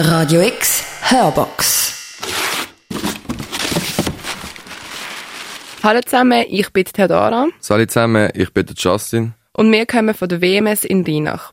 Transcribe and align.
Radio 0.00 0.42
X 0.42 0.84
Hörbox. 1.10 2.22
Hallo 5.82 6.00
zusammen, 6.02 6.44
ich 6.48 6.72
bin 6.72 6.84
Theodora. 6.84 7.48
Salut 7.58 7.90
zusammen, 7.90 8.30
ich 8.32 8.52
bin 8.52 8.66
Justin. 8.76 9.34
Und 9.54 9.72
wir 9.72 9.86
kommen 9.86 10.14
von 10.14 10.28
der 10.28 10.40
WMS 10.40 10.84
in 10.84 11.04
Rheinach. 11.04 11.50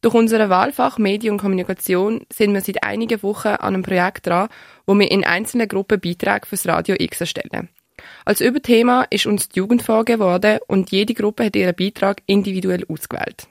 Durch 0.00 0.12
unser 0.12 0.50
Wahlfach 0.50 0.98
Medien 0.98 1.34
und 1.34 1.40
Kommunikation 1.40 2.22
sind 2.32 2.52
wir 2.52 2.62
seit 2.62 2.82
einigen 2.82 3.22
Wochen 3.22 3.46
an 3.46 3.74
einem 3.74 3.84
Projekt 3.84 4.26
dran, 4.26 4.48
wo 4.86 4.98
wir 4.98 5.08
in 5.08 5.22
einzelnen 5.22 5.68
Gruppen 5.68 6.00
Beiträge 6.00 6.48
fürs 6.48 6.66
Radio 6.66 6.96
X 6.98 7.20
erstellen. 7.20 7.68
Als 8.24 8.40
Überthema 8.40 9.06
ist 9.08 9.26
uns 9.26 9.50
die 9.50 9.60
Jugend 9.60 9.82
vorgegeben 9.82 10.58
und 10.66 10.90
jede 10.90 11.14
Gruppe 11.14 11.44
hat 11.44 11.54
ihren 11.54 11.76
Beitrag 11.76 12.22
individuell 12.26 12.84
ausgewählt. 12.88 13.46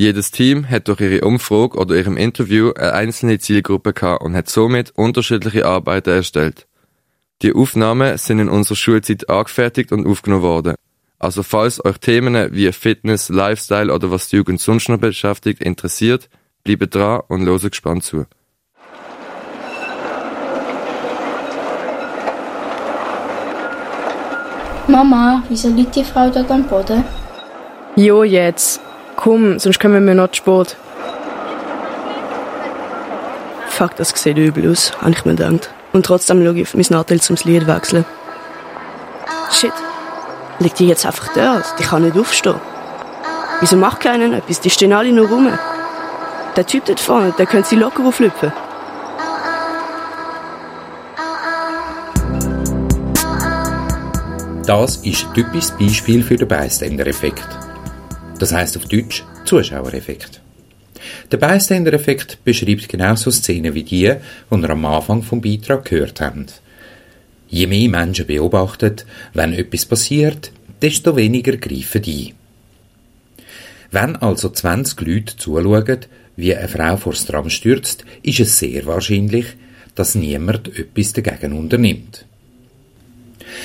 Jedes 0.00 0.30
Team 0.30 0.70
hat 0.70 0.88
durch 0.88 1.02
ihre 1.02 1.26
Umfrage 1.26 1.76
oder 1.76 1.94
ihrem 1.94 2.16
Interview 2.16 2.72
eine 2.72 2.94
einzelne 2.94 3.38
Zielgruppe 3.38 3.92
gehabt 3.92 4.24
und 4.24 4.34
hat 4.34 4.48
somit 4.48 4.92
unterschiedliche 4.96 5.66
Arbeiten 5.66 6.08
erstellt. 6.08 6.66
Die 7.42 7.52
Aufnahmen 7.52 8.16
sind 8.16 8.38
in 8.38 8.48
unserer 8.48 8.76
Schulzeit 8.76 9.28
angefertigt 9.28 9.92
und 9.92 10.06
aufgenommen 10.06 10.42
worden. 10.42 10.74
Also 11.18 11.42
falls 11.42 11.84
euch 11.84 11.98
Themen 11.98 12.50
wie 12.54 12.72
Fitness, 12.72 13.28
Lifestyle 13.28 13.92
oder 13.92 14.10
was 14.10 14.30
die 14.30 14.36
Jugend 14.36 14.62
sonst 14.62 14.88
noch 14.88 14.96
beschäftigt 14.96 15.62
interessiert, 15.62 16.30
bleibt 16.64 16.94
dran 16.94 17.20
und 17.28 17.44
hört 17.44 17.70
gespannt 17.70 18.02
zu. 18.02 18.24
Mama, 24.88 25.42
wieso 25.50 25.68
liegt 25.68 25.94
die 25.94 26.04
Frau 26.04 26.30
dort 26.30 26.50
am 26.50 26.66
Boden? 26.66 27.04
Jo, 27.96 28.24
jetzt. 28.24 28.80
Komm, 29.22 29.58
sonst 29.58 29.78
kommen 29.78 30.06
wir 30.06 30.14
noch 30.14 30.30
zu 30.30 30.36
spät. 30.36 30.76
Fuck, 33.68 33.96
das 33.96 34.14
sieht 34.14 34.38
übel 34.38 34.70
aus, 34.70 34.92
habe 34.98 35.10
ich 35.10 35.26
mir 35.26 35.34
gedacht. 35.34 35.68
Und 35.92 36.06
trotzdem 36.06 36.42
schaue 36.42 36.58
ich 36.58 36.68
auf 36.68 36.74
mein 36.74 36.86
Nadel 36.88 37.20
zum 37.20 37.36
Lied 37.44 37.66
wechseln. 37.66 38.06
Shit. 39.52 39.74
Liegt 40.58 40.78
die 40.78 40.88
jetzt 40.88 41.04
einfach 41.04 41.28
dort? 41.34 41.64
Die 41.78 41.82
kann 41.82 42.02
nicht 42.02 42.16
aufstehen. 42.16 42.54
Wieso 43.60 43.76
macht 43.76 44.00
keiner 44.00 44.38
etwas? 44.38 44.60
Die 44.60 44.70
stehen 44.70 44.94
alle 44.94 45.12
nur 45.12 45.28
rum. 45.28 45.52
Der 46.56 46.66
Typ 46.66 46.86
dort 46.86 47.00
vorne, 47.00 47.34
der 47.36 47.44
könnte 47.44 47.68
sie 47.68 47.76
locker 47.76 48.02
auflüpfen. 48.06 48.52
Das 54.64 54.96
ist 54.96 55.26
ein 55.26 55.34
typisches 55.34 55.72
Beispiel 55.72 56.22
für 56.22 56.36
den 56.36 56.48
Bystander-Effekt. 56.48 57.69
Das 58.40 58.52
heißt 58.52 58.78
auf 58.78 58.86
Deutsch 58.86 59.22
Zuschauereffekt. 59.44 60.40
Der 61.30 61.36
Bystander-Effekt 61.36 62.38
beschreibt 62.42 62.88
genauso 62.88 63.30
Szenen 63.30 63.74
wie 63.74 63.84
die, 63.84 64.00
die 64.00 64.02
ihr 64.06 64.20
am 64.50 64.84
Anfang 64.86 65.22
vom 65.22 65.42
Beitrag 65.42 65.84
gehört 65.84 66.22
habt. 66.22 66.62
Je 67.48 67.66
mehr 67.66 67.90
Menschen 67.90 68.26
beobachten, 68.26 68.96
wenn 69.34 69.52
etwas 69.52 69.84
passiert, 69.84 70.52
desto 70.80 71.16
weniger 71.16 71.58
greifen 71.58 72.00
die. 72.00 72.34
Wenn 73.90 74.16
also 74.16 74.48
20 74.48 75.00
Leute 75.02 75.36
zuschauen, 75.36 75.98
wie 76.36 76.54
eine 76.54 76.68
Frau 76.68 76.96
vor 76.96 77.12
das 77.12 77.26
Tram 77.26 77.50
stürzt, 77.50 78.04
ist 78.22 78.40
es 78.40 78.58
sehr 78.58 78.86
wahrscheinlich, 78.86 79.46
dass 79.94 80.14
niemand 80.14 80.68
etwas 80.78 81.12
dagegen 81.12 81.52
unternimmt. 81.52 82.24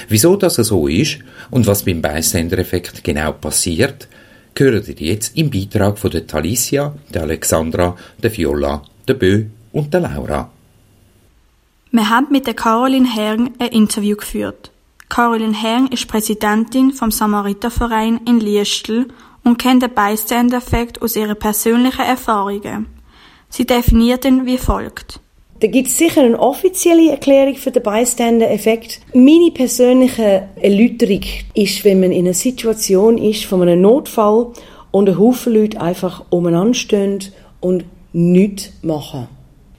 Wieso 0.10 0.36
das 0.36 0.56
so 0.56 0.88
ist 0.88 1.20
und 1.50 1.66
was 1.66 1.84
beim 1.84 2.02
Bystander-Effekt 2.02 3.04
genau 3.04 3.32
passiert, 3.32 4.10
hören 4.58 4.84
ihr 4.88 5.08
jetzt 5.08 5.38
im 5.38 5.50
Beitrag 5.50 5.98
von 5.98 6.12
der 6.12 6.28
Talicia, 6.28 6.94
der 7.14 7.24
Alexandra, 7.24 7.96
der 8.22 8.36
Viola, 8.36 8.82
der 9.08 9.16
Bö 9.16 9.46
und 9.72 9.94
der 9.94 10.02
Laura. 10.02 10.50
Wir 11.92 12.10
haben 12.10 12.28
mit 12.32 12.48
der 12.48 12.54
Caroline 12.54 13.14
Herng 13.14 13.54
ein 13.60 13.70
Interview 13.70 14.16
geführt. 14.18 14.72
Caroline 15.10 15.54
Herng 15.54 15.88
ist 15.88 16.08
Präsidentin 16.08 16.92
vom 16.92 17.12
Samariterverein 17.12 18.22
in 18.26 18.40
Liestl 18.40 19.08
und 19.44 19.58
kennt 19.58 19.84
den 19.84 19.94
Bystander-Effekt 19.94 21.02
aus 21.02 21.16
ihren 21.16 21.38
persönlichen 21.38 22.02
Erfahrungen. 22.02 22.88
Sie 23.50 23.66
definiert 23.66 24.26
ihn 24.26 24.46
wie 24.46 24.58
folgt. 24.58 25.20
Da 25.62 25.68
gibt 25.68 25.88
es 25.88 25.98
sicher 25.98 26.22
eine 26.22 26.38
offizielle 26.38 27.12
Erklärung 27.12 27.56
für 27.56 27.72
den 27.72 27.82
Bystander-Effekt. 27.82 29.00
Meine 29.14 29.52
persönliche 29.52 30.50
Erläuterung 30.62 31.22
ist, 31.54 31.86
wenn 31.86 32.02
man 32.02 32.12
in 32.12 32.26
einer 32.26 32.34
Situation 32.34 33.18
ist 33.18 33.46
von 33.46 33.62
einem 33.62 33.80
Notfall 33.80 34.48
und 34.92 35.08
ein 35.08 35.18
Haufen 35.18 35.54
Leute 35.54 35.80
einfach 35.80 36.26
umeinander 36.30 36.78
und 37.62 37.86
nichts 38.12 38.74
machen. 38.82 39.30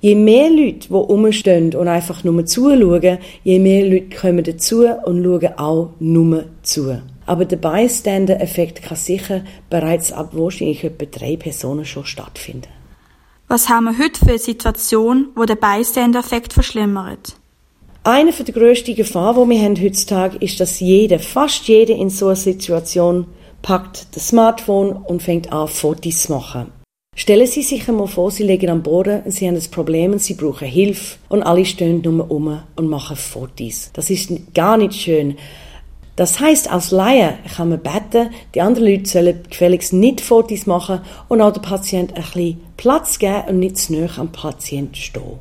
Je 0.01 0.15
mehr 0.15 0.49
Leute, 0.49 0.89
die 0.89 0.95
rumstehen 0.95 1.75
und 1.75 1.89
einfach 1.89 2.25
nur 2.25 2.47
zuschauen, 2.47 3.19
je 3.45 3.59
mehr 3.59 3.87
Leute 3.87 4.17
kommen 4.17 4.45
dazu 4.45 4.87
und 4.87 5.23
schauen 5.23 5.59
auch 5.59 5.91
nur 6.01 6.45
zu. 6.63 7.03
Aber 7.27 7.45
der 7.45 7.57
Bystander-Effekt 7.59 8.83
kann 8.83 8.97
sicher 8.97 9.43
bereits 9.69 10.11
ab 10.11 10.31
wahrscheinlich 10.33 10.85
etwa 10.85 11.05
drei 11.05 11.37
Personen 11.37 11.85
schon 11.85 12.07
stattfinden. 12.07 12.76
Was 13.49 13.69
haben 13.69 13.85
wir 13.85 13.97
heute 13.97 14.19
für 14.19 14.31
eine 14.31 14.39
Situation, 14.41 15.29
wo 15.37 15.45
der 15.45 15.55
Bystander-Effekt 15.55 16.53
verschlimmert? 16.53 17.37
Eine 18.03 18.33
der 18.33 18.53
grössten 18.53 18.97
Gefahren, 18.97 19.49
die 19.49 19.55
wir 19.55 19.63
haben 19.65 19.81
heutzutage, 19.81 20.37
ist, 20.39 20.59
dass 20.59 20.81
jeder, 20.81 21.21
fast 21.21 21.69
jeder 21.69 21.95
in 21.95 22.11
so 22.11 22.27
einer 22.27 22.35
Situation 22.37 23.27
packt 23.63 24.09
das 24.17 24.29
Smartphone 24.29 24.97
und 24.97 25.23
fängt 25.23 25.53
an, 25.53 25.69
Fotos 25.69 26.25
zu 26.25 26.33
machen. 26.33 26.73
Stellen 27.15 27.47
Sie 27.47 27.63
sich 27.63 27.89
einmal 27.89 28.09
vor, 28.09 28.33
Sie 28.33 28.43
liegen 28.43 28.69
am 28.69 28.83
Boden 28.83 29.23
und 29.25 29.31
Sie 29.31 29.47
haben 29.47 29.55
ein 29.55 29.71
Problem 29.71 30.13
und 30.13 30.23
Sie 30.23 30.35
brauchen 30.35 30.67
Hilfe 30.67 31.17
und 31.29 31.45
alle 31.45 31.65
stehen 31.65 32.03
nur 32.03 32.29
um 32.29 32.61
und 32.75 32.89
machen 32.89 33.17
Fotos. 33.17 33.91
Das 33.93 34.11
ist 34.11 34.33
gar 34.55 34.77
nicht 34.77 34.95
schön. 34.95 35.37
Das 36.17 36.41
heißt, 36.41 36.73
als 36.73 36.91
Laie 36.91 37.35
kann 37.55 37.69
man 37.69 37.81
beten, 37.81 38.31
die 38.55 38.63
anderen 38.63 38.89
Leute 38.89 39.09
sollen 39.09 39.43
gefälligst 39.49 39.93
nicht 39.93 40.23
Fotos 40.23 40.67
machen 40.67 41.01
und 41.29 41.43
auch 41.43 41.53
dem 41.53 41.63
Patient 41.63 42.17
ein 42.17 42.23
bisschen 42.23 42.61
Platz 42.79 43.19
geben 43.19 43.43
und 43.49 43.59
nicht 43.59 43.77
zu 43.77 43.93
nahe 43.93 44.09
am 44.17 44.33
Patient 44.33 44.97
stehen. 44.97 45.39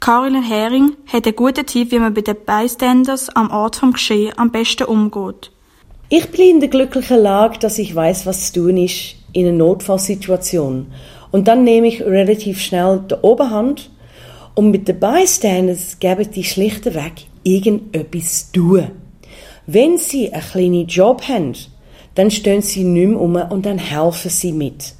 Caroline 0.00 0.42
Hering 0.42 0.96
hat 1.12 1.26
einen 1.26 1.36
guten 1.36 1.64
Tipp, 1.66 1.92
wie 1.92 1.98
man 1.98 2.14
bei 2.14 2.20
den 2.20 2.36
Bystanders 2.44 3.28
am 3.30 3.50
Ort 3.50 3.76
vom 3.76 3.92
Geschehen 3.92 4.32
am 4.36 4.50
besten 4.50 4.84
umgeht. 4.84 5.52
Ich 6.08 6.28
bin 6.30 6.56
in 6.56 6.60
der 6.60 6.70
glücklichen 6.70 7.20
Lage, 7.20 7.58
dass 7.58 7.78
ich 7.78 7.94
weiß, 7.94 8.26
was 8.26 8.52
zu 8.52 8.60
tun 8.60 8.76
ist 8.78 9.16
in 9.32 9.46
einer 9.46 9.56
Notfallsituation. 9.58 10.86
Und 11.30 11.48
dann 11.48 11.64
nehme 11.64 11.88
ich 11.88 12.00
relativ 12.00 12.60
schnell 12.60 13.04
die 13.10 13.14
Oberhand 13.22 13.90
und 14.54 14.70
mit 14.70 14.88
den 14.88 14.98
Bystanders 14.98 15.98
geben 15.98 16.30
die 16.30 16.44
schlichtweg 16.44 17.26
irgendetwas 17.44 18.50
zu 18.50 18.60
tun. 18.60 18.90
Wenn 19.70 19.98
sie 19.98 20.32
einen 20.32 20.42
kleinen 20.42 20.86
Job 20.86 21.20
haben, 21.28 21.52
dann 22.14 22.30
stehen 22.30 22.62
sie 22.62 22.84
nicht 22.84 23.08
mehr 23.08 23.20
um 23.20 23.36
und 23.36 23.66
dann 23.66 23.76
helfen 23.76 24.30
sie 24.30 24.52
mit. 24.52 24.94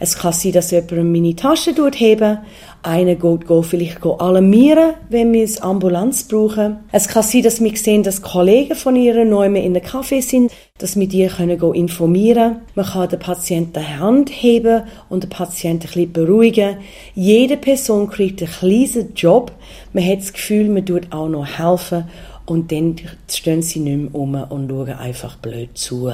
Es 0.00 0.16
kann 0.16 0.32
sein, 0.32 0.52
dass 0.52 0.70
jemand 0.70 1.12
meine 1.12 1.36
Tasche 1.36 1.74
heben 1.94 2.38
einer 2.82 3.16
geht, 3.16 3.46
geht 3.46 3.64
vielleicht 3.64 4.04
alarmieren, 4.04 4.94
wenn 5.10 5.32
wir 5.32 5.46
eine 5.46 5.62
Ambulanz 5.62 6.24
brauchen. 6.24 6.78
Es 6.90 7.08
kann 7.08 7.22
sein, 7.22 7.42
dass 7.42 7.62
wir 7.62 7.76
sehen, 7.76 8.02
dass 8.02 8.22
Kollegen 8.22 8.74
von 8.74 8.96
ihr 8.96 9.26
neu 9.26 9.46
in 9.46 9.74
der 9.74 9.82
Kaffee 9.82 10.20
sind, 10.20 10.52
dass 10.78 10.98
wir 10.98 11.06
die 11.08 11.26
können 11.26 11.60
informieren 11.74 12.62
Man 12.74 12.86
kann 12.86 13.08
den 13.08 13.18
Patienten 13.18 13.80
die 13.80 14.00
Hand 14.00 14.30
heben 14.30 14.84
und 15.08 15.22
den 15.22 15.30
Patienten 15.30 15.86
ein 15.86 15.92
bisschen 15.92 16.12
beruhigen. 16.12 16.78
Jede 17.14 17.58
Person 17.58 18.08
kriegt 18.08 18.42
einen 18.42 18.50
kleinen 18.50 19.14
Job. 19.14 19.52
Man 19.92 20.06
hat 20.06 20.18
das 20.18 20.32
Gefühl, 20.32 20.68
man 20.68 20.84
tut 20.84 21.12
auch 21.12 21.28
noch 21.28 21.46
helfen 21.46 22.04
und 22.46 22.70
dann 22.72 22.96
stehen 23.28 23.62
sie 23.62 23.80
nicht 23.80 24.12
mehr 24.12 24.14
um 24.14 24.34
und 24.34 24.68
schauen 24.68 24.92
einfach 24.92 25.36
blöd 25.36 25.76
zu. 25.76 26.12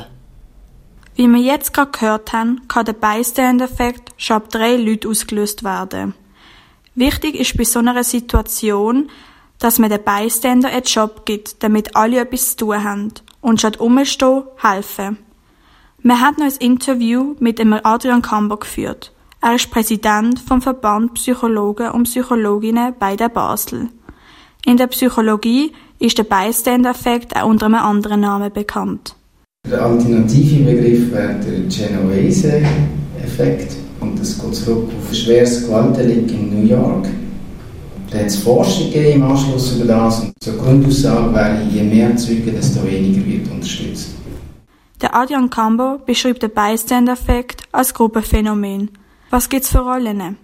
Wie 1.17 1.29
wir 1.29 1.41
jetzt 1.41 1.75
gerade 1.75 1.91
gehört 1.91 2.33
haben, 2.33 2.67
kann 2.69 2.85
der 2.87 2.93
Bystander-Effekt 2.95 4.13
schon 4.17 4.37
ab 4.37 4.49
drei 4.51 4.77
Leuten 4.77 5.11
ausgelöst 5.11 5.65
werden. 5.65 6.15
Wichtig 6.95 7.35
ist 7.35 7.57
bei 7.57 7.65
so 7.65 7.81
einer 7.81 8.03
Situation, 8.05 9.11
dass 9.59 9.79
man 9.79 9.91
den 9.91 10.03
Bystander 10.03 10.71
einen 10.71 10.85
Job 10.85 11.27
gibt, 11.27 11.63
damit 11.63 11.95
alle 11.95 12.21
etwas 12.21 12.57
zu 12.57 12.67
tun 12.67 12.85
haben 12.85 13.13
und 13.41 13.61
statt 13.61 13.79
umstehen, 13.79 14.45
helfen. 14.57 15.19
Wir 16.03 16.21
haben 16.21 16.37
noch 16.39 16.47
ein 16.47 16.57
Interview 16.61 17.37
mit 17.41 17.61
Adrian 17.61 18.23
Kamber 18.23 18.59
geführt. 18.59 19.13
Er 19.43 19.55
ist 19.55 19.71
Präsident 19.71 20.39
vom 20.39 20.63
Verband 20.63 21.15
Psychologen 21.15 21.91
und 21.91 22.05
Psychologinnen 22.05 22.95
bei 22.99 23.17
der 23.17 23.29
Basel. 23.29 23.89
In 24.65 24.77
der 24.77 24.87
Psychologie 24.87 25.73
ist 26.01 26.19
der 26.19 26.25
Bystander-Effekt 26.25 27.37
auch 27.37 27.47
unter 27.47 27.67
einem 27.67 27.77
anderen 27.77 28.23
Namen 28.23 28.53
bekannt. 28.53 29.15
Der 29.71 29.85
alternative 29.85 30.65
Begriff 30.65 31.13
wäre 31.13 31.35
der 31.35 31.61
Genovese-Effekt 31.69 33.77
und 34.01 34.19
das 34.19 34.41
geht 34.41 34.55
zurück 34.55 34.89
auf 34.99 35.11
ein 35.11 35.15
schweres 35.15 35.67
Gewaltdelikt 35.67 36.31
in 36.31 36.59
New 36.59 36.67
York. 36.67 37.07
Da 38.11 38.19
hat 38.19 38.27
es 38.27 38.37
Forschung 38.37 38.91
im 38.93 39.23
Anschluss 39.23 39.77
über 39.77 39.85
das 39.85 40.21
und 40.21 40.33
zur 40.43 40.57
Grundaussage 40.57 41.35
wäre, 41.35 41.63
je 41.71 41.83
mehr 41.83 42.17
Zeugen, 42.17 42.57
desto 42.57 42.83
weniger 42.85 43.25
wird 43.25 43.51
unterstützt. 43.51 44.15
Der 45.03 45.15
Adrian 45.15 45.51
Cambo 45.51 45.99
beschreibt 46.05 46.43
den 46.43 46.51
Bystander-Effekt 46.51 47.63
als 47.73 47.95
Gruppenphänomen. 47.95 48.91
Was 49.29 49.49
gibt 49.49 49.65
es 49.65 49.71
für 49.71 49.79
Rollen? 49.79 50.37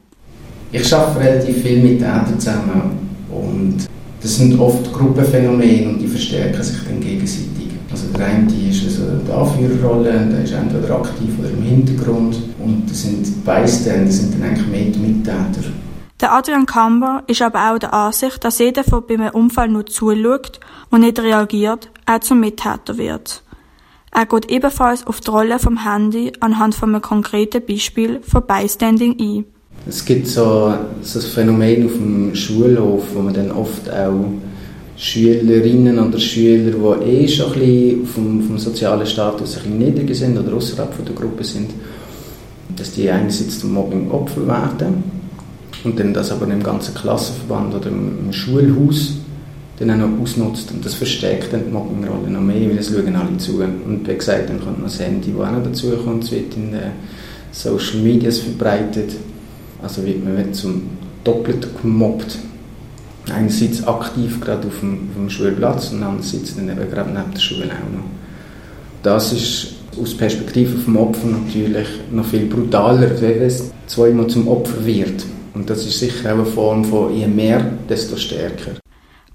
Ich 0.71 0.95
arbeite 0.95 1.21
relativ 1.21 1.63
viel 1.63 1.83
mit 1.83 1.99
Tätern 1.99 2.39
zusammen 2.39 3.09
und 3.31 3.87
das 4.27 4.39
sind 4.39 4.59
oft 4.59 4.93
Gruppenphänomene 4.93 5.89
und 5.89 5.99
die 6.01 6.09
verstärken 6.09 6.61
sich 6.61 6.83
dann 6.83 6.99
gegenseitig. 6.99 7.69
Also 7.93 8.09
der 8.09 8.27
eine 8.27 8.53
ist 8.69 8.85
also 8.85 9.19
die 9.25 9.31
Anführerrolle, 9.31 10.27
der 10.33 10.43
ist 10.43 10.53
entweder 10.53 10.97
aktiv 10.97 11.31
oder 11.39 11.51
im 11.51 11.63
Hintergrund 11.63 12.37
und 12.59 12.91
das 12.91 13.03
sind 13.03 13.45
Beiständer, 13.45 14.11
sind 14.11 14.35
dann 14.35 14.49
eigentlich 14.49 14.67
mehr 14.67 14.87
die 14.87 14.99
Mittäter. 14.99 15.71
Der 16.21 16.33
Adrian 16.33 16.67
Kamber 16.67 17.23
ist 17.29 17.41
aber 17.41 17.71
auch 17.71 17.79
der 17.79 17.95
Ansicht, 17.95 18.43
dass 18.43 18.59
jeder, 18.59 18.83
der 18.83 19.01
bei 19.01 19.15
einem 19.15 19.31
Unfall 19.31 19.69
nur 19.69 19.87
zuschaut 19.87 20.59
und 20.91 21.03
nicht 21.03 21.21
reagiert, 21.21 21.93
auch 22.05 22.19
zum 22.19 22.41
Mittäter 22.41 22.99
wird. 22.99 23.45
Er 24.11 24.27
geht 24.27 24.51
ebenfalls 24.51 25.07
auf 25.07 25.21
die 25.21 25.31
Rolle 25.31 25.61
vom 25.61 25.85
Handy 25.85 26.33
anhand 26.41 26.75
von 26.75 26.89
einem 26.89 27.03
konkreten 27.03 27.65
Beispiel 27.65 28.21
von 28.23 28.43
Bystanding 28.45 29.21
ein. 29.21 29.45
Es 29.89 30.05
gibt 30.05 30.27
so, 30.27 30.75
so 31.03 31.19
ein 31.21 31.25
Phänomen 31.25 31.87
auf 31.87 31.93
dem 31.93 32.35
Schulhof, 32.35 33.05
wo 33.15 33.21
man 33.21 33.33
dann 33.33 33.53
oft 33.53 33.89
auch 33.89 34.25
Schülerinnen 34.97 35.99
oder 35.99 36.19
Schüler, 36.19 36.73
die 36.73 37.05
eh 37.05 37.29
schon 37.29 37.53
ein 37.53 37.61
bisschen 37.61 38.07
vom, 38.07 38.43
vom 38.43 38.59
sozialen 38.59 39.07
Status 39.07 39.57
ein 39.57 39.63
bisschen 39.63 39.79
niedriger 39.79 40.15
sind 40.15 40.39
oder 40.39 40.57
außerhalb 40.57 41.05
der 41.05 41.15
Gruppe 41.15 41.45
sind, 41.45 41.71
dass 42.75 42.93
die 42.93 43.09
einerseits 43.09 43.61
zum 43.61 43.75
Mobbing 43.75 44.11
Opfer 44.11 44.47
werden 44.49 45.05
und 45.85 46.01
dann 46.01 46.13
das 46.13 46.33
aber 46.33 46.53
im 46.53 46.63
ganzen 46.63 46.95
Klassenverband 46.95 47.75
oder 47.77 47.89
im, 47.89 48.27
im 48.27 48.33
Schulhaus 48.33 49.13
dann 49.79 49.91
auch 49.91 50.09
noch 50.09 50.21
ausnutzt. 50.21 50.73
Und 50.73 50.85
das 50.85 50.95
verstärkt 50.95 51.53
dann 51.53 51.65
die 51.67 51.71
Mobbingrolle 51.71 52.31
noch 52.31 52.41
mehr, 52.41 52.69
weil 52.69 52.77
das 52.77 52.89
schauen 52.89 53.15
alle 53.15 53.37
zu. 53.37 53.61
Und 53.61 54.09
wie 54.09 54.15
gesagt, 54.15 54.49
dann 54.49 54.59
kommt 54.59 54.79
noch 54.79 54.87
das 54.87 54.99
Handy, 54.99 55.33
das 55.37 55.47
auch 55.47 55.53
noch 55.53 55.63
dazu 55.63 55.91
kommt, 55.91 56.25
es 56.25 56.33
wird 56.33 56.57
in 56.57 56.73
den 56.73 56.91
Social 57.53 58.01
Medias 58.03 58.39
verbreitet, 58.39 59.13
also 59.83 60.05
wird 60.05 60.25
man 60.25 60.53
zum 60.55 60.83
doppelt 61.25 61.69
gemobbt 61.81 62.39
einerseits 63.33 63.87
aktiv 63.87 64.41
gerade 64.41 64.69
auf 64.69 64.81
dem, 64.81 65.09
auf 65.11 65.17
dem 65.17 65.31
Schulplatz 65.31 65.91
und 65.93 66.03
andererseits 66.03 66.55
dann 66.55 66.69
eben 66.69 66.91
gerade 66.91 67.11
neben 67.11 67.33
der 67.33 67.41
Schule 67.41 67.67
auch 67.67 67.97
noch. 67.97 68.05
Das 69.03 69.33
ist 69.33 69.75
aus 70.01 70.17
Perspektive 70.17 70.77
vom 70.79 70.97
Opfer 70.97 71.27
natürlich 71.27 71.89
noch 72.11 72.25
viel 72.25 72.47
brutaler, 72.47 73.21
wenn 73.21 73.43
es 73.43 73.71
zweimal 73.87 74.27
zum 74.27 74.49
Opfer 74.49 74.85
wird. 74.85 75.25
Und 75.55 75.71
das 75.71 75.87
ist 75.87 75.99
sicher 75.99 76.31
auch 76.31 76.35
eine 76.35 76.47
Form 76.47 76.85
von 76.85 77.15
je 77.15 77.27
mehr, 77.27 77.65
desto 77.89 78.17
stärker. 78.17 78.73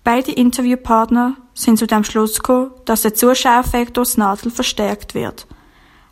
Beide 0.03 0.31
Interviewpartner 0.31 1.35
sind 1.53 1.77
zu 1.77 1.87
dem 1.87 2.03
Schluss 2.03 2.35
gekommen, 2.35 2.71
dass 2.85 3.03
der 3.03 3.13
Zuschauereffekt 3.13 3.97
durchs 3.97 4.17
Nadel 4.17 4.51
verstärkt 4.51 5.15
wird. 5.15 5.47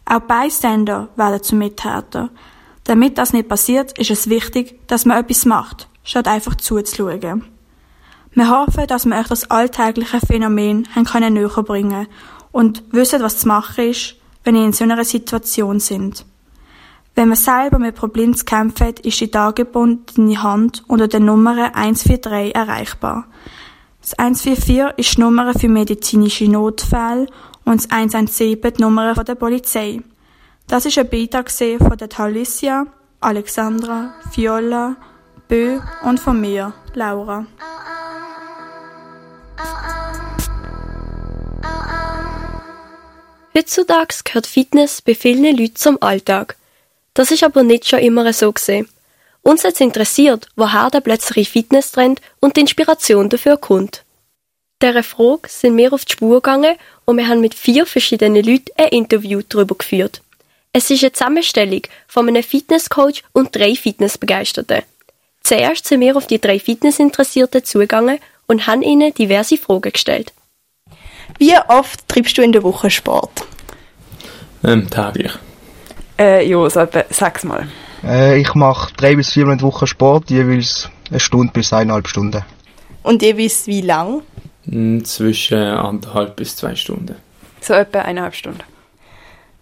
Auch 0.05 0.21
Bystander 0.21 1.09
werden 1.15 1.43
zu 1.43 1.55
Mittäter. 1.55 2.29
Damit 2.89 3.19
das 3.19 3.33
nicht 3.33 3.47
passiert, 3.47 3.95
ist 3.99 4.09
es 4.09 4.31
wichtig, 4.31 4.79
dass 4.87 5.05
man 5.05 5.23
etwas 5.23 5.45
macht, 5.45 5.87
statt 6.03 6.27
einfach 6.27 6.55
zuzuschauen. 6.55 7.43
Wir 8.31 8.49
hoffen, 8.49 8.87
dass 8.87 9.05
wir 9.05 9.15
euch 9.15 9.27
das 9.27 9.51
alltägliche 9.51 10.19
Phänomen 10.19 10.87
haben 10.95 11.05
können 11.05 11.35
näher 11.35 11.49
bringen 11.61 12.07
und 12.51 12.83
wissen, 12.89 13.21
was 13.21 13.37
zu 13.37 13.47
machen 13.47 13.91
ist, 13.91 14.15
wenn 14.43 14.55
ihr 14.55 14.65
in 14.65 14.73
so 14.73 14.85
einer 14.85 15.03
Situation 15.03 15.79
sind. 15.79 16.25
Wenn 17.13 17.27
man 17.27 17.37
selber 17.37 17.77
mit 17.77 17.93
Problemen 17.93 18.33
zu 18.33 18.43
kämpfen 18.43 18.87
hat, 18.87 19.01
ist 19.01 19.21
die 19.21 19.29
dargebundene 19.29 20.41
Hand 20.41 20.83
unter 20.87 21.07
der 21.07 21.19
Nummer 21.19 21.69
143 21.75 22.55
erreichbar. 22.55 23.27
Das 24.01 24.17
144 24.17 24.97
ist 24.97 25.15
die 25.15 25.21
Nummer 25.21 25.53
für 25.53 25.69
medizinische 25.69 26.49
Notfälle 26.49 27.27
und 27.65 27.83
das 27.83 27.91
117 27.91 28.73
die 28.73 28.81
Nummer 28.81 29.13
der 29.13 29.35
Polizei. 29.35 30.01
Das 30.69 30.85
ist 30.85 30.99
ein 30.99 31.09
Beitrag 31.09 31.49
von 31.49 31.97
der 31.97 32.09
Talicia, 32.09 32.85
Alexandra, 33.21 34.13
Viola, 34.35 34.97
Bö 35.47 35.79
und 36.03 36.19
von 36.19 36.39
mir, 36.39 36.73
Laura. 36.93 37.47
Heutzutage 43.57 44.15
gehört 44.23 44.45
Fitness 44.45 45.01
bei 45.01 45.15
vielen 45.15 45.57
Leuten 45.57 45.75
zum 45.75 45.97
Alltag. 46.01 46.55
Das 47.15 47.31
ist 47.31 47.43
aber 47.43 47.63
nicht 47.63 47.87
schon 47.87 47.99
immer 47.99 48.31
so 48.31 48.53
gesehen. 48.53 48.87
Uns 49.41 49.63
hat 49.63 49.81
interessiert, 49.81 50.47
woher 50.55 50.91
der 50.91 51.01
plötzliche 51.01 51.49
Fitnesstrend 51.49 52.21
und 52.41 52.57
die 52.57 52.61
Inspiration 52.61 53.27
dafür 53.27 53.57
kommt. 53.57 54.05
Dieser 54.83 55.01
Frage 55.01 55.49
sind 55.49 55.75
wir 55.77 55.91
auf 55.91 56.05
die 56.05 56.11
Spur 56.11 56.35
gegangen 56.35 56.75
und 57.05 57.17
wir 57.17 57.27
haben 57.27 57.41
mit 57.41 57.55
vier 57.55 57.87
verschiedenen 57.87 58.43
Leuten 58.43 58.71
ein 58.77 58.89
Interview 58.89 59.41
darüber 59.49 59.73
geführt. 59.73 60.21
Es 60.71 60.91
ist 60.91 61.03
eine 61.03 61.11
Zusammenstellung 61.11 61.81
von 62.07 62.27
einem 62.27 62.43
Fitnesscoach 62.43 63.23
und 63.33 63.55
drei 63.55 63.73
Fitnessbegeisterten. 63.73 64.83
Zuerst 65.41 65.87
sind 65.87 66.01
wir 66.01 66.15
auf 66.15 66.27
die 66.27 66.39
drei 66.39 66.59
Fitnessinteressierten 66.59 67.63
zugegangen 67.63 68.19
und 68.45 68.67
haben 68.67 68.83
ihnen 68.83 69.13
diverse 69.13 69.57
Fragen 69.57 69.91
gestellt. 69.91 70.31
Wie 71.39 71.55
oft 71.67 72.07
treibst 72.07 72.37
du 72.37 72.43
in 72.43 72.51
der 72.51 72.61
Woche 72.61 72.91
Sport? 72.91 73.45
Ähm, 74.63 74.87
täglich. 74.89 75.31
Äh, 76.19 76.47
ja, 76.47 76.69
so 76.69 76.81
etwa 76.81 77.03
sechsmal. 77.09 77.67
Äh, 78.03 78.39
ich 78.39 78.53
mache 78.53 78.93
drei 78.95 79.15
bis 79.15 79.31
viermal 79.31 79.53
in 79.53 79.59
der 79.59 79.67
Woche 79.67 79.87
Sport, 79.87 80.29
jeweils 80.29 80.89
eine 81.09 81.19
Stunde 81.19 81.51
bis 81.51 81.73
eineinhalb 81.73 82.07
Stunden. 82.07 82.43
Und 83.01 83.23
jeweils 83.23 83.65
wie 83.65 83.81
lang? 83.81 84.21
Hm, 84.65 85.03
zwischen 85.03 85.57
anderthalb 85.57 86.35
bis 86.35 86.55
zwei 86.55 86.75
Stunden. 86.75 87.15
So 87.59 87.73
etwa 87.73 88.01
eineinhalb 88.01 88.35
Stunden. 88.35 88.63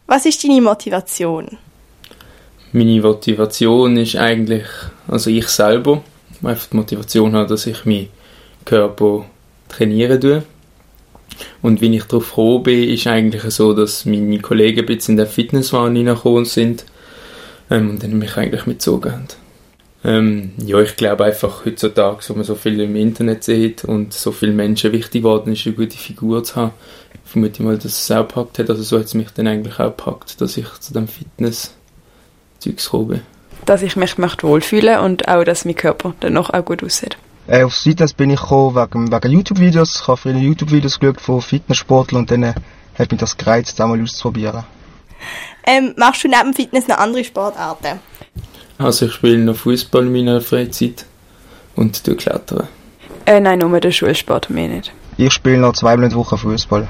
Was 0.08 0.26
ist 0.26 0.42
deine 0.42 0.62
Motivation? 0.62 1.58
Meine 2.72 3.02
Motivation 3.02 3.98
ist 3.98 4.16
eigentlich, 4.16 4.66
also 5.06 5.30
ich 5.30 5.50
selber, 5.50 6.02
einfach 6.42 6.68
die 6.68 6.78
Motivation 6.78 7.36
habe, 7.36 7.50
dass 7.50 7.68
ich 7.68 7.84
meinen 7.84 8.08
Körper 8.64 9.26
trainieren 9.68 10.22
tue 10.22 10.44
und 11.62 11.82
wie 11.82 11.94
ich 11.94 12.06
darauf 12.06 12.30
gekommen 12.30 12.64
bin, 12.64 12.90
ist 12.90 13.06
eigentlich 13.06 13.44
so, 13.54 13.74
dass 13.74 14.06
meine 14.06 14.40
Kollegen 14.40 14.80
ein 14.80 14.86
bisschen 14.86 15.14
in 15.14 15.26
den 15.26 15.28
Fitnesswahn 15.28 15.94
hineingekommen 15.94 16.46
sind 16.46 16.86
ähm, 17.70 17.90
und 17.90 18.02
dann 18.02 18.18
mich 18.18 18.38
eigentlich 18.38 18.66
mitgezogen 18.66 19.12
haben. 19.12 19.28
Ähm, 20.04 20.52
ja, 20.58 20.80
ich 20.80 20.96
glaube 20.96 21.26
einfach 21.26 21.66
heutzutage, 21.66 22.20
wo 22.28 22.34
man 22.34 22.44
so 22.44 22.56
viel 22.56 22.80
im 22.80 22.96
Internet 22.96 23.44
sieht 23.44 23.84
und 23.84 24.14
so 24.14 24.32
viele 24.32 24.54
Menschen 24.54 24.92
wichtig 24.92 25.24
geworden 25.24 25.54
ist, 25.54 25.66
eine 25.66 25.76
gute 25.76 25.98
Figur 25.98 26.44
zu 26.44 26.56
haben, 26.56 26.72
vermute 27.26 27.54
ich 27.54 27.60
mal, 27.60 27.78
dass 27.78 27.86
es 27.86 28.12
auch 28.12 28.28
gepackt 28.28 28.60
hat. 28.60 28.70
Also 28.70 28.84
so 28.84 29.00
hat 29.00 29.06
es 29.06 29.14
mich 29.14 29.30
dann 29.32 29.48
eigentlich 29.48 29.80
auch 29.80 29.86
gepackt, 29.86 30.40
dass 30.40 30.56
ich 30.58 30.72
zu 30.80 30.94
dem 30.94 31.08
Fitness-Zeugs 31.08 32.86
gekommen 32.86 33.08
bin. 33.08 33.22
Dass 33.66 33.82
ich 33.82 33.96
mich 33.96 34.18
möchte 34.18 34.48
wohlfühlen 34.48 35.00
und 35.00 35.28
auch, 35.28 35.44
dass 35.44 35.66
mein 35.66 35.76
Körper 35.76 36.14
dann 36.20 36.34
noch 36.34 36.52
auch 36.52 36.64
gut 36.64 36.84
aussieht. 36.84 37.18
Äh, 37.48 37.64
auf 37.64 37.74
Fitness 37.74 38.14
bin 38.14 38.30
ich 38.30 38.40
gekommen 38.40 38.76
wegen, 38.76 39.12
wegen 39.12 39.32
YouTube-Videos. 39.32 40.02
Ich 40.02 40.08
habe 40.08 40.18
viele 40.18 40.40
YouTube-Videos 40.40 41.00
geschaut 41.00 41.22
von 41.22 41.42
Fitnesssportlern 41.42 42.22
und 42.22 42.32
dann 42.32 42.44
äh, 42.44 42.54
hat 42.98 43.12
mich 43.12 43.20
das 43.20 43.36
gereizt, 43.36 43.82
auch 43.82 43.88
mal 43.88 44.02
auszuprobieren. 44.02 44.64
Ähm, 45.66 45.94
machst 45.98 46.24
du 46.24 46.28
neben 46.28 46.54
Fitness 46.54 46.88
noch 46.88 46.98
andere 46.98 47.24
Sportarten? 47.24 48.00
Also 48.78 49.08
ich 49.08 49.14
spiele 49.14 49.40
noch 49.40 49.56
Fußball 49.56 50.06
in 50.06 50.12
meiner 50.12 50.42
Freizeit 50.42 51.06
und 51.76 52.06
du 52.08 52.16
klettern. 52.16 52.68
Äh, 53.26 53.40
nein, 53.40 53.60
nur 53.60 53.80
den 53.80 53.92
Schulsport, 53.92 54.50
mehr 54.50 54.68
nicht. 54.68 54.92
Ich 55.18 55.34
spiele 55.34 55.58
noch 55.58 55.74
zweimal 55.74 56.06
in 56.06 56.10
der 56.12 56.20
Woche 56.20 56.38
Fußball. 56.38 56.88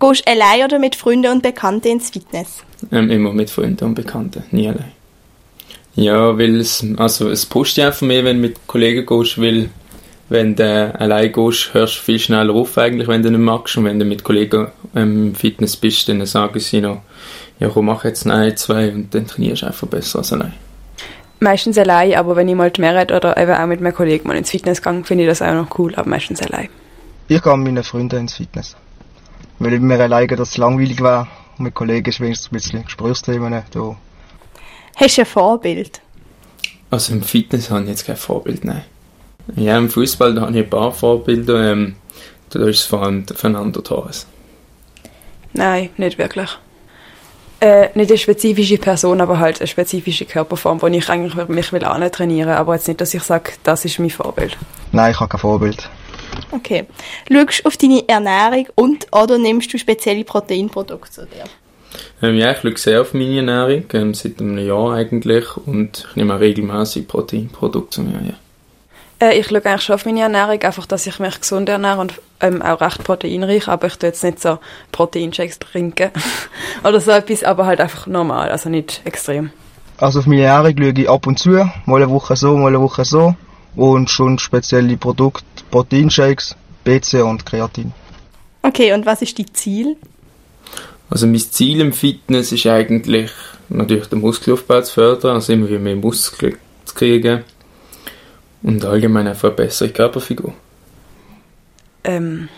Gehst 0.00 0.26
du 0.26 0.32
allein 0.32 0.64
oder 0.64 0.78
mit 0.78 0.96
Freunden 0.96 1.30
und 1.30 1.42
Bekannten 1.42 1.88
ins 1.88 2.10
Fitness? 2.10 2.64
Ähm, 2.90 3.10
immer 3.10 3.32
mit 3.32 3.50
Freunden 3.50 3.84
und 3.84 3.94
Bekannten, 3.94 4.42
nie 4.50 4.68
allein. 4.68 4.92
Ja, 5.94 6.36
weil 6.36 6.60
es, 6.60 6.84
also 6.96 7.30
es 7.30 7.46
pusht 7.46 7.76
dich 7.76 7.84
einfach 7.84 8.02
mehr, 8.02 8.24
wenn 8.24 8.36
du 8.36 8.48
mit 8.48 8.66
Kollegen 8.66 9.06
gehst, 9.06 9.40
weil 9.40 9.70
wenn 10.28 10.56
du 10.56 11.00
allein 11.00 11.32
gehst, 11.32 11.72
hörst 11.72 11.98
du 11.98 12.00
viel 12.00 12.18
schneller 12.18 12.52
auf 12.52 12.76
eigentlich, 12.76 13.06
wenn 13.06 13.22
du 13.22 13.30
nicht 13.30 13.40
magst 13.40 13.76
und 13.76 13.84
wenn 13.84 13.98
du 13.98 14.04
mit 14.04 14.24
Kollegen 14.24 14.68
ähm, 14.96 15.28
im 15.28 15.34
Fitness 15.34 15.76
bist, 15.76 16.08
dann 16.08 16.24
sagen 16.26 16.58
sie 16.58 16.80
noch, 16.80 17.02
ja 17.58 17.68
komm, 17.68 17.86
mach 17.86 18.04
jetzt 18.04 18.26
ein, 18.26 18.56
zwei 18.56 18.92
und 18.92 19.14
dann 19.14 19.26
trainierst 19.26 19.62
du 19.62 19.66
einfach 19.66 19.86
besser 19.88 20.18
als 20.18 20.32
allein. 20.32 20.54
Meistens 21.40 21.76
allein, 21.76 22.14
aber 22.14 22.36
wenn 22.36 22.48
ich 22.48 22.54
mal 22.54 22.70
die 22.70 22.80
Mehrheit 22.80 23.12
oder 23.12 23.36
eben 23.36 23.52
auch 23.52 23.66
mit 23.66 23.80
meinen 23.80 23.94
Kollegen 23.94 24.26
mal 24.26 24.36
ins 24.36 24.50
Fitness 24.50 24.80
gehe, 24.80 25.04
finde 25.04 25.24
ich 25.24 25.30
das 25.30 25.42
auch 25.42 25.52
noch 25.52 25.78
cool, 25.78 25.94
aber 25.94 26.08
meistens 26.08 26.40
allein. 26.42 26.68
Ich 27.28 27.42
gehe 27.42 27.56
mit 27.56 27.66
meinen 27.66 27.84
Freunden 27.84 28.20
ins 28.20 28.34
Fitness. 28.34 28.76
Weil 29.58 29.74
ich 29.74 29.80
mir 29.80 30.00
alleine 30.00 30.36
das 30.36 30.56
langweilig 30.56 31.00
war 31.00 31.28
und 31.58 31.64
mit 31.64 31.74
Kollegen 31.74 32.08
ist 32.08 32.20
wenigstens 32.20 32.50
ein 32.50 32.54
bisschen 32.54 32.84
Gesprächsthemen 32.84 33.62
da 33.70 33.96
Hast 34.96 35.16
du 35.16 35.22
ein 35.22 35.26
Vorbild? 35.26 36.00
Also 36.90 37.12
im 37.12 37.22
Fitness 37.22 37.70
habe 37.70 37.82
ich 37.82 37.88
jetzt 37.88 38.06
kein 38.06 38.16
Vorbild, 38.16 38.64
nein. 38.64 38.84
Ja, 39.56 39.76
im 39.76 39.90
Fußball 39.90 40.40
habe 40.40 40.52
ich 40.52 40.58
ein 40.58 40.70
paar 40.70 40.92
Vorbilder. 40.92 41.72
Ähm, 41.72 41.96
da 42.50 42.60
ist 42.66 42.78
es 42.78 42.84
vor 42.84 43.02
allem 43.02 43.26
Fernando 43.26 43.80
Torres. 43.80 44.26
Nein, 45.52 45.90
nicht 45.96 46.18
wirklich. 46.18 46.58
Äh, 47.60 47.88
nicht 47.94 48.10
eine 48.10 48.18
spezifische 48.18 48.78
Person, 48.78 49.20
aber 49.20 49.38
halt 49.38 49.60
eine 49.60 49.66
spezifische 49.66 50.24
Körperform, 50.24 50.82
wo 50.82 50.86
ich 50.88 51.08
eigentlich 51.08 51.34
mich 51.48 51.72
will 51.72 51.80
trainieren 52.10 52.48
will. 52.48 52.56
Aber 52.56 52.74
jetzt 52.74 52.88
nicht, 52.88 53.00
dass 53.00 53.14
ich 53.14 53.22
sage, 53.22 53.52
das 53.62 53.84
ist 53.84 53.98
mein 53.98 54.10
Vorbild. 54.10 54.56
Nein, 54.92 55.12
ich 55.12 55.20
habe 55.20 55.30
kein 55.30 55.40
Vorbild. 55.40 55.88
Okay. 56.50 56.84
Schaust 57.30 57.60
du 57.60 57.68
auf 57.68 57.76
deine 57.76 58.08
Ernährung 58.08 58.66
und 58.74 59.06
oder 59.12 59.38
nimmst 59.38 59.72
du 59.72 59.78
spezielle 59.78 60.24
Proteinprodukte 60.24 61.10
zu 61.10 61.26
dir? 61.26 61.44
Ähm, 62.22 62.36
ja, 62.36 62.52
ich 62.52 62.58
schaue 62.58 62.76
sehr 62.76 63.00
auf 63.00 63.14
meine 63.14 63.36
Ernährung, 63.36 63.84
ähm, 63.92 64.14
seit 64.14 64.40
einem 64.40 64.58
Jahr 64.58 64.94
eigentlich, 64.94 65.56
und 65.56 66.06
ich 66.10 66.16
nehme 66.16 66.34
auch 66.34 66.40
regelmäßig 66.40 67.06
Proteinprodukte 67.06 67.90
zu 67.90 68.02
mir. 68.02 68.20
Ja. 68.26 68.34
Äh, 69.20 69.38
ich 69.38 69.48
schaue 69.48 69.64
eigentlich 69.64 69.82
schon 69.82 69.94
auf 69.94 70.06
meine 70.06 70.20
Ernährung, 70.20 70.60
einfach, 70.62 70.86
dass 70.86 71.06
ich 71.06 71.18
mich 71.18 71.40
gesund 71.40 71.68
ernähre 71.68 72.00
und 72.00 72.14
ähm, 72.40 72.62
auch 72.62 72.80
recht 72.80 73.04
proteinreich, 73.04 73.68
aber 73.68 73.86
ich 73.86 73.96
tue 73.96 74.08
jetzt 74.08 74.24
nicht 74.24 74.40
so 74.40 74.58
Proteinshakes 74.92 75.58
trinken 75.58 76.10
oder 76.84 77.00
so 77.00 77.12
etwas, 77.12 77.44
aber 77.44 77.66
halt 77.66 77.80
einfach 77.80 78.06
normal, 78.06 78.50
also 78.50 78.68
nicht 78.68 79.02
extrem. 79.04 79.50
Also 79.98 80.18
auf 80.18 80.26
meine 80.26 80.42
Ernährung 80.42 80.76
schaue 80.78 81.02
ich 81.02 81.08
ab 81.08 81.26
und 81.26 81.38
zu, 81.38 81.50
mal 81.86 82.02
eine 82.02 82.10
Woche 82.10 82.36
so, 82.36 82.56
mal 82.56 82.68
eine 82.68 82.80
Woche 82.80 83.04
so 83.04 83.34
und 83.76 84.10
schon 84.10 84.38
spezielle 84.38 84.96
Produkte, 84.96 85.44
Proteinshakes, 85.70 86.56
BC 86.82 87.22
und 87.22 87.46
Kreatin. 87.46 87.92
Okay, 88.62 88.92
und 88.92 89.06
was 89.06 89.22
ist 89.22 89.38
dein 89.38 89.52
Ziel? 89.54 89.96
Also 91.10 91.26
mein 91.26 91.38
Ziel 91.38 91.80
im 91.80 91.92
Fitness 91.92 92.50
ist 92.50 92.66
eigentlich 92.66 93.30
natürlich 93.68 94.06
den 94.06 94.20
Muskelaufbau 94.20 94.80
zu 94.82 94.92
fördern, 94.94 95.36
also 95.36 95.52
immer 95.52 95.68
wieder 95.68 95.78
mehr 95.78 95.96
Muskeln 95.96 96.56
zu 96.84 96.94
kriegen 96.94 97.44
und 98.64 98.84
allgemein 98.84 99.28
einfach 99.28 99.48
eine 99.50 99.56
bessere 99.56 99.90
Körperfigur. 99.90 100.52
Ähm, 102.02 102.48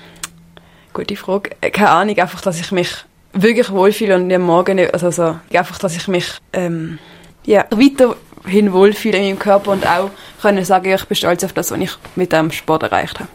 gute 0.95 1.17
Frage. 1.17 1.51
Äh, 1.61 1.71
Keine 1.71 1.91
Ahnung, 1.91 2.17
einfach, 2.19 2.41
dass 2.41 2.59
ich 2.59 2.73
mich 2.73 2.91
wirklich 3.33 3.71
wohlfühle 3.71 4.15
und 4.17 4.33
am 4.33 4.43
Morgen, 4.43 4.77
nicht- 4.77 4.95
also 4.95 5.11
so, 5.11 5.39
einfach, 5.53 5.79
dass 5.79 5.95
ich 5.97 6.09
mich 6.09 6.27
ähm, 6.53 6.99
ja, 7.45 7.67
weiterhin 7.71 8.73
wohlfühle 8.73 9.19
in 9.19 9.25
meinem 9.25 9.39
Körper 9.39 9.73
und 9.73 9.87
auch 9.87 10.11
können 10.41 10.65
sagen, 10.65 10.93
ich 10.93 11.05
bin 11.05 11.17
stolz 11.17 11.45
auf 11.45 11.53
das, 11.53 11.71
was 11.71 11.79
ich 11.79 11.91
mit 12.17 12.33
dem 12.33 12.51
Sport 12.51 12.83
erreicht 12.85 13.21
habe. 13.21 13.29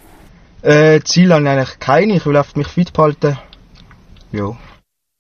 Äh, 0.64 1.02
Ziel 1.04 1.32
habe 1.34 1.44
ich 1.44 1.50
eigentlich 1.50 1.80
keine, 1.80 2.16
ich 2.18 2.26
will 2.26 2.36
einfach 2.38 2.56
mich 2.56 2.68
fit 2.68 2.94
behalten. 2.94 3.38
Ja. 4.32 4.58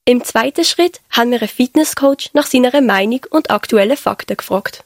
Im 0.06 0.24
zweiten 0.24 0.64
Schritt 0.66 1.00
haben 1.12 1.32
wir 1.32 1.40
einen 1.40 1.48
Fitnesscoach 1.48 2.32
nach 2.34 2.46
seiner 2.46 2.82
Meinung 2.82 3.22
und 3.30 3.52
aktuellen 3.52 3.98
Fakten 3.98 4.36
gefragt. 4.38 4.84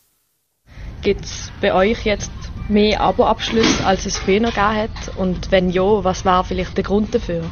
Gibt 1.01 1.25
es 1.25 1.51
bei 1.61 1.73
euch 1.73 2.03
jetzt 2.05 2.31
mehr 2.67 3.01
Abo-Abschlüsse, 3.01 3.85
als 3.85 4.05
es 4.05 4.17
früher 4.17 4.39
noch 4.39 4.53
gegeben 4.53 4.75
hat? 4.75 5.17
Und 5.17 5.51
wenn 5.51 5.69
ja, 5.69 6.03
was 6.03 6.25
war 6.25 6.43
vielleicht 6.43 6.75
der 6.77 6.83
Grund 6.83 7.13
dafür? 7.13 7.43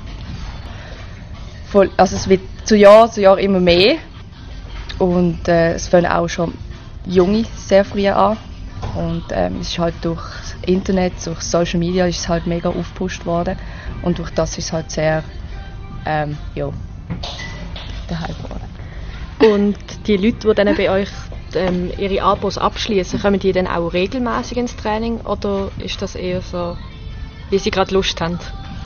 Voll, 1.65 1.89
also 1.97 2.15
es 2.15 2.29
wird 2.29 2.41
zu 2.65 2.75
Jahr 2.75 3.11
zu 3.11 3.21
Jahr 3.21 3.39
immer 3.39 3.59
mehr 3.59 3.95
und 4.99 5.47
äh, 5.47 5.73
es 5.73 5.87
fangen 5.87 6.05
auch 6.05 6.27
schon 6.27 6.53
Junge 7.05 7.45
sehr 7.55 7.83
früh 7.83 8.07
an 8.07 8.37
und 8.95 9.23
ähm, 9.31 9.57
es 9.59 9.69
ist 9.69 9.79
halt 9.79 9.95
durch 10.01 10.21
das 10.39 10.55
Internet, 10.65 11.13
durch 11.25 11.41
Social 11.41 11.79
Media 11.79 12.05
ist 12.05 12.19
es 12.19 12.29
halt 12.29 12.45
mega 12.45 12.69
aufgepusht 12.69 13.25
worden 13.25 13.57
und 14.03 14.19
durch 14.19 14.29
das 14.31 14.57
ist 14.57 14.65
es 14.65 14.73
halt 14.73 14.91
sehr 14.91 15.23
ähm, 16.05 16.37
ja, 16.55 16.69
der 18.09 18.19
Hype 18.19 18.43
geworden. 18.43 18.69
Und 19.39 20.07
die 20.07 20.17
Leute, 20.17 20.47
die 20.47 20.53
dann 20.53 20.75
bei 20.75 20.89
euch 20.89 21.09
ähm, 21.55 21.91
ihre 21.97 22.21
Abos 22.23 22.57
abschließen, 22.57 23.21
kommen 23.21 23.39
die 23.39 23.51
dann 23.51 23.67
auch 23.67 23.93
regelmäßig 23.93 24.57
ins 24.57 24.75
Training 24.75 25.21
oder 25.21 25.69
ist 25.79 26.01
das 26.01 26.15
eher 26.15 26.41
so, 26.41 26.77
wie 27.49 27.59
sie 27.59 27.71
gerade 27.71 27.93
Lust 27.93 28.19
haben? 28.21 28.39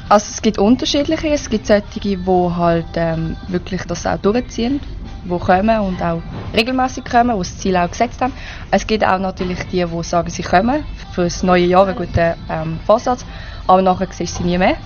Also 0.10 0.28
es 0.32 0.42
gibt 0.42 0.58
unterschiedliche, 0.58 1.28
es 1.30 1.50
gibt 1.50 1.68
solche, 1.68 2.00
die 2.00 2.18
halt 2.26 2.86
ähm, 2.96 3.36
wirklich 3.50 3.84
das 3.84 4.06
auch 4.06 4.18
durchziehen, 4.18 4.80
die 5.26 5.38
kommen 5.38 5.80
und 5.82 6.02
auch 6.02 6.22
regelmäßig 6.56 7.04
kommen, 7.04 7.36
die 7.36 7.40
das 7.40 7.58
Ziel 7.58 7.76
auch 7.76 7.90
gesetzt 7.90 8.22
haben. 8.22 8.32
Es 8.72 8.88
gibt 8.88 9.06
auch 9.06 9.20
natürlich 9.20 9.60
die, 9.72 9.84
die 9.84 10.04
sagen, 10.04 10.30
sie 10.30 10.44
kommen 10.44 10.86
für 11.12 11.26
das 11.26 11.44
neue 11.44 11.66
Jahr 11.66 11.88
einen 11.88 11.98
guten 11.98 12.36
ähm, 12.50 12.80
Vorsatz, 12.86 13.26
aber 13.68 13.82
nachher 13.82 14.08
siehst 14.12 14.40
du 14.40 14.44
sie 14.44 14.50
nie 14.50 14.58
mehr. 14.58 14.78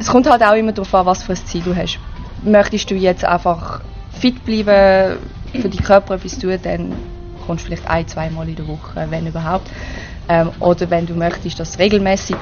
Es 0.00 0.08
kommt 0.08 0.28
halt 0.28 0.42
auch 0.42 0.54
immer 0.54 0.72
darauf 0.72 0.92
an, 0.94 1.06
was 1.06 1.22
für 1.22 1.32
ein 1.32 1.46
Ziel 1.46 1.62
du 1.62 1.76
hast. 1.76 2.00
Möchtest 2.42 2.90
du 2.90 2.96
jetzt 2.96 3.24
einfach 3.24 3.80
fit 4.10 4.44
bleiben, 4.44 5.18
für 5.60 5.68
deinen 5.68 5.84
Körper 5.84 6.14
etwas 6.14 6.38
tun, 6.38 6.58
dann 6.62 6.94
kommst 7.46 7.64
du 7.64 7.66
vielleicht 7.66 7.88
ein, 7.88 8.06
zweimal 8.08 8.48
in 8.48 8.56
der 8.56 8.66
Woche, 8.66 9.06
wenn 9.10 9.26
überhaupt. 9.26 9.70
Ähm, 10.28 10.50
oder 10.60 10.88
wenn 10.90 11.06
du 11.06 11.14
möchtest, 11.14 11.60
dass 11.60 11.78
regelmäßig 11.78 12.36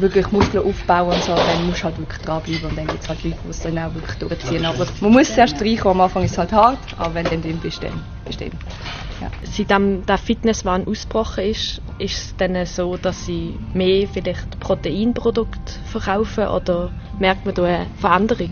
wirklich 0.00 0.30
Muskeln 0.32 0.64
aufbauen 0.64 1.12
und 1.12 1.22
so, 1.22 1.34
dann 1.34 1.66
musst 1.66 1.80
du 1.80 1.84
halt 1.84 1.98
wirklich 1.98 2.22
dranbleiben 2.22 2.70
und 2.70 2.78
dann 2.78 2.86
gibt 2.86 3.02
es 3.02 3.08
halt 3.08 3.24
Leute, 3.24 3.36
die 3.44 3.50
es 3.50 3.60
dann 3.60 3.78
auch 3.78 3.94
wirklich 3.94 4.16
durchziehen. 4.16 4.64
Aber 4.64 4.86
man 5.00 5.12
muss 5.12 5.34
zuerst 5.34 5.60
reinkommen, 5.60 6.00
am 6.00 6.04
Anfang 6.06 6.24
ist 6.24 6.32
es 6.32 6.38
halt 6.38 6.52
hart, 6.52 6.78
aber 6.98 7.14
wenn 7.14 7.24
du 7.24 7.30
dann 7.30 7.42
drin 7.42 7.58
bist, 7.62 7.82
dann 7.82 7.92
bist 8.24 8.40
du. 8.40 8.46
Ja. 8.46 9.30
Seitdem 9.44 10.04
der 10.04 10.18
Fitnesswahn 10.18 10.86
ausgebrochen 10.86 11.44
ist, 11.44 11.80
ist 11.98 12.18
es 12.18 12.34
dann 12.36 12.66
so, 12.66 12.96
dass 12.96 13.24
sie 13.24 13.54
mehr 13.72 14.06
vielleicht 14.06 14.60
Proteinprodukte 14.60 15.72
verkaufen 15.86 16.48
oder 16.48 16.90
merkt 17.18 17.46
man 17.46 17.54
da 17.54 17.64
eine 17.64 17.86
Veränderung? 17.98 18.50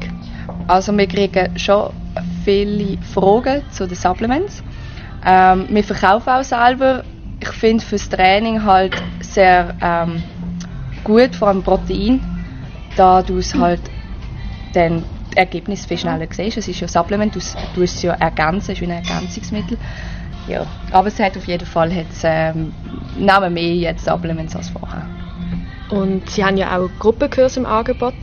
Also 0.67 0.97
wir 0.97 1.07
kriegen 1.07 1.59
schon 1.59 1.91
viele 2.45 2.97
Fragen 3.03 3.63
zu 3.71 3.87
den 3.87 3.97
Supplements. 3.97 4.63
Ähm, 5.25 5.67
wir 5.69 5.85
verkaufen 5.85 6.31
auch 6.31 6.45
selber. 6.45 7.05
Ich 7.41 7.49
finde 7.49 7.85
fürs 7.85 8.09
Training 8.09 8.65
halt 8.65 8.95
sehr 9.21 9.75
ähm, 9.83 10.23
gut, 11.05 11.37
vor 11.37 11.49
allem 11.49 11.63
Protein, 11.63 12.21
da 12.97 13.23
du 13.23 13.39
es 13.39 13.55
halt 13.55 13.81
dann 14.73 15.05
Ergebnis 15.37 15.87
viel 15.87 15.99
schneller 15.99 16.27
siehst. 16.31 16.57
Es 16.57 16.69
ist 16.69 16.81
ja 16.81 16.89
Supplement, 16.89 17.35
du 17.35 17.41
du 17.75 17.83
es 17.83 18.03
ja 18.03 18.13
ergänzen, 18.15 18.73
es 18.73 18.81
ist 18.81 18.81
wie 18.81 18.91
ein 18.91 19.05
Ergänzungsmittel. 19.05 19.79
Ja, 20.49 20.67
aber 20.91 21.09
es 21.09 21.19
hat 21.19 21.37
auf 21.37 21.47
jeden 21.47 21.67
Fall 21.67 21.95
hat's, 21.95 22.21
ähm, 22.23 22.73
mehr 23.17 23.75
jetzt 23.75 24.05
Supplements 24.05 24.55
als 24.55 24.69
vorher. 24.71 25.07
Und 25.91 26.29
sie 26.31 26.45
haben 26.45 26.57
ja 26.57 26.77
auch 26.77 26.89
Gruppenkurse 26.99 27.61
im 27.61 27.67
Angebot. 27.67 28.15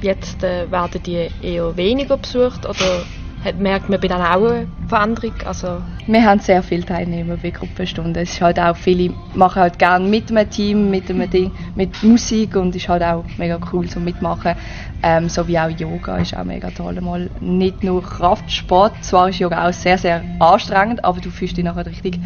Jetzt 0.00 0.42
äh, 0.42 0.70
werden 0.70 1.02
die 1.04 1.28
eher 1.42 1.76
weniger 1.76 2.16
besucht 2.16 2.64
oder 2.64 3.02
hat, 3.44 3.58
merkt 3.58 3.88
man 3.88 4.00
bei 4.00 4.08
denen 4.08 4.20
auch 4.20 4.44
eine 4.44 4.66
Veränderung? 4.88 5.32
Also, 5.44 5.82
Wir 6.06 6.24
haben 6.24 6.40
sehr 6.40 6.62
viele 6.62 6.84
Teilnehmer 6.84 7.36
bei 7.36 7.50
Gruppenstunden. 7.50 8.14
Es 8.16 8.32
ist 8.32 8.40
halt 8.40 8.58
auch 8.58 8.76
viele 8.76 9.14
machen 9.34 9.62
halt 9.62 9.78
gerne 9.78 10.08
mit 10.08 10.30
einem 10.30 10.48
Team, 10.50 10.90
mit 10.90 11.10
einem 11.10 11.28
Ding, 11.30 11.52
mit 11.74 12.02
Musik 12.02 12.56
und 12.56 12.74
ist 12.74 12.88
halt 12.88 13.02
auch 13.02 13.24
mega 13.36 13.60
cool 13.72 13.88
zum 13.88 14.04
mitmachen. 14.04 14.54
Ähm, 15.02 15.28
so 15.28 15.46
wie 15.46 15.58
auch 15.58 15.70
Yoga 15.70 16.18
ist 16.18 16.36
auch 16.36 16.44
mega 16.44 16.70
toll. 16.70 17.00
Mal 17.00 17.30
nicht 17.40 17.84
nur 17.84 18.02
Kraftsport, 18.02 19.04
zwar 19.04 19.28
ist 19.28 19.38
Yoga 19.38 19.68
auch 19.68 19.72
sehr 19.72 19.98
sehr 19.98 20.24
anstrengend, 20.38 21.04
aber 21.04 21.20
du 21.20 21.30
fühlst 21.30 21.56
dich 21.56 21.64
nachher 21.64 21.86
richtig 21.86 22.18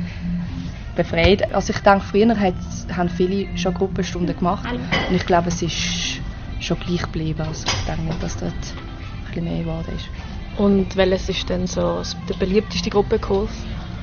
befreit. 0.94 1.52
Also 1.54 1.72
ich 1.72 1.80
denke, 1.80 2.00
früher 2.00 2.36
haben 2.36 3.08
viele 3.08 3.46
schon 3.56 3.74
Gruppenstunden 3.74 4.36
gemacht 4.36 4.66
und 4.72 5.14
ich 5.14 5.26
glaube, 5.26 5.48
es 5.48 5.60
ist 5.62 6.20
schon 6.60 6.78
gleich 6.78 7.02
geblieben. 7.02 7.42
Also 7.42 7.66
ich 7.66 7.86
denke 7.86 8.02
nicht, 8.02 8.22
dass 8.22 8.36
dort 8.36 8.52
ein 8.52 9.26
bisschen 9.26 9.44
mehr 9.44 9.58
geworden 9.60 9.94
ist. 9.94 10.31
Und 10.58 10.96
welches 10.96 11.28
ist 11.28 11.48
denn 11.48 11.66
so 11.66 12.02
der 12.28 12.34
beliebteste 12.34 12.90
Gruppenkurs? 12.90 13.50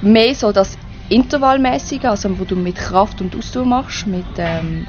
mehr 0.02 0.34
so 0.36 0.52
das 0.52 0.78
Intervallmäßige, 1.10 2.06
also 2.06 2.40
wo 2.40 2.44
du 2.46 2.56
mit 2.56 2.76
Kraft 2.76 3.22
und 3.22 3.36
Ausdauer 3.36 3.66
machst, 3.66 4.08
mit 4.08 4.26
ähm, 4.38 4.86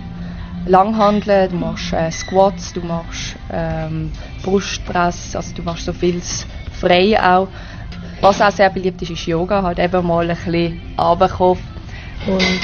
Langhandeln, 0.67 1.51
du 1.51 1.57
machst 1.57 1.93
äh, 1.93 2.11
Squats, 2.11 2.73
du 2.75 2.83
machst 2.83 3.37
ähm, 3.51 4.13
Brustpress, 4.43 5.35
also 5.35 5.55
du 5.55 5.63
machst 5.63 5.87
so 5.87 5.93
viel 5.93 6.21
frei 6.79 7.19
auch. 7.21 7.49
Was 8.21 8.43
auch 8.43 8.51
sehr 8.51 8.69
beliebt 8.69 9.01
ist, 9.01 9.11
ist 9.11 9.27
Yoga, 9.27 9.63
halt 9.63 9.79
eben 9.79 10.07
mal 10.07 10.29
ein 10.31 10.37
bisschen 10.37 10.79
runterkommen. 10.99 11.65
Und 12.27 12.61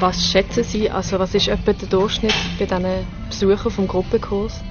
was 0.00 0.20
schätzen 0.26 0.64
Sie, 0.64 0.90
also 0.90 1.20
was 1.20 1.32
ist 1.32 1.46
etwa 1.46 1.72
der 1.72 1.88
Durchschnitt 1.88 2.34
bei 2.58 2.66
diesen 2.66 3.06
Besuchern 3.28 3.70
vom 3.70 3.86
Gruppenkurs? 3.86 4.64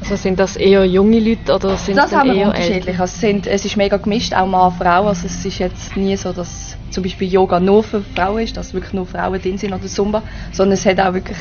Also 0.00 0.16
sind 0.16 0.38
das 0.38 0.56
eher 0.56 0.84
junge 0.84 1.18
Leute 1.18 1.54
oder 1.54 1.76
sind 1.76 1.96
Das 1.96 2.12
haben 2.12 2.30
wir 2.30 2.36
eher 2.36 2.48
unterschiedlich. 2.48 2.98
Also 3.00 3.12
es, 3.14 3.20
sind, 3.20 3.46
es 3.46 3.64
ist 3.64 3.76
mega 3.76 3.96
gemischt, 3.96 4.34
auch 4.34 4.46
Mann, 4.46 4.72
Frau. 4.72 5.06
Also 5.06 5.26
es 5.26 5.44
ist 5.44 5.58
jetzt 5.58 5.96
nie 5.96 6.16
so, 6.16 6.32
dass 6.32 6.76
zum 6.90 7.02
Beispiel 7.02 7.32
Yoga 7.32 7.60
nur 7.60 7.82
für 7.82 8.02
Frauen 8.14 8.42
ist, 8.42 8.56
dass 8.56 8.74
wirklich 8.74 8.92
nur 8.92 9.06
Frauen 9.06 9.40
drin 9.40 9.58
sind 9.58 9.72
oder 9.72 9.86
Zumba, 9.86 10.22
sondern 10.52 10.74
es 10.74 10.86
hat 10.86 11.00
auch 11.00 11.12
wirklich 11.12 11.38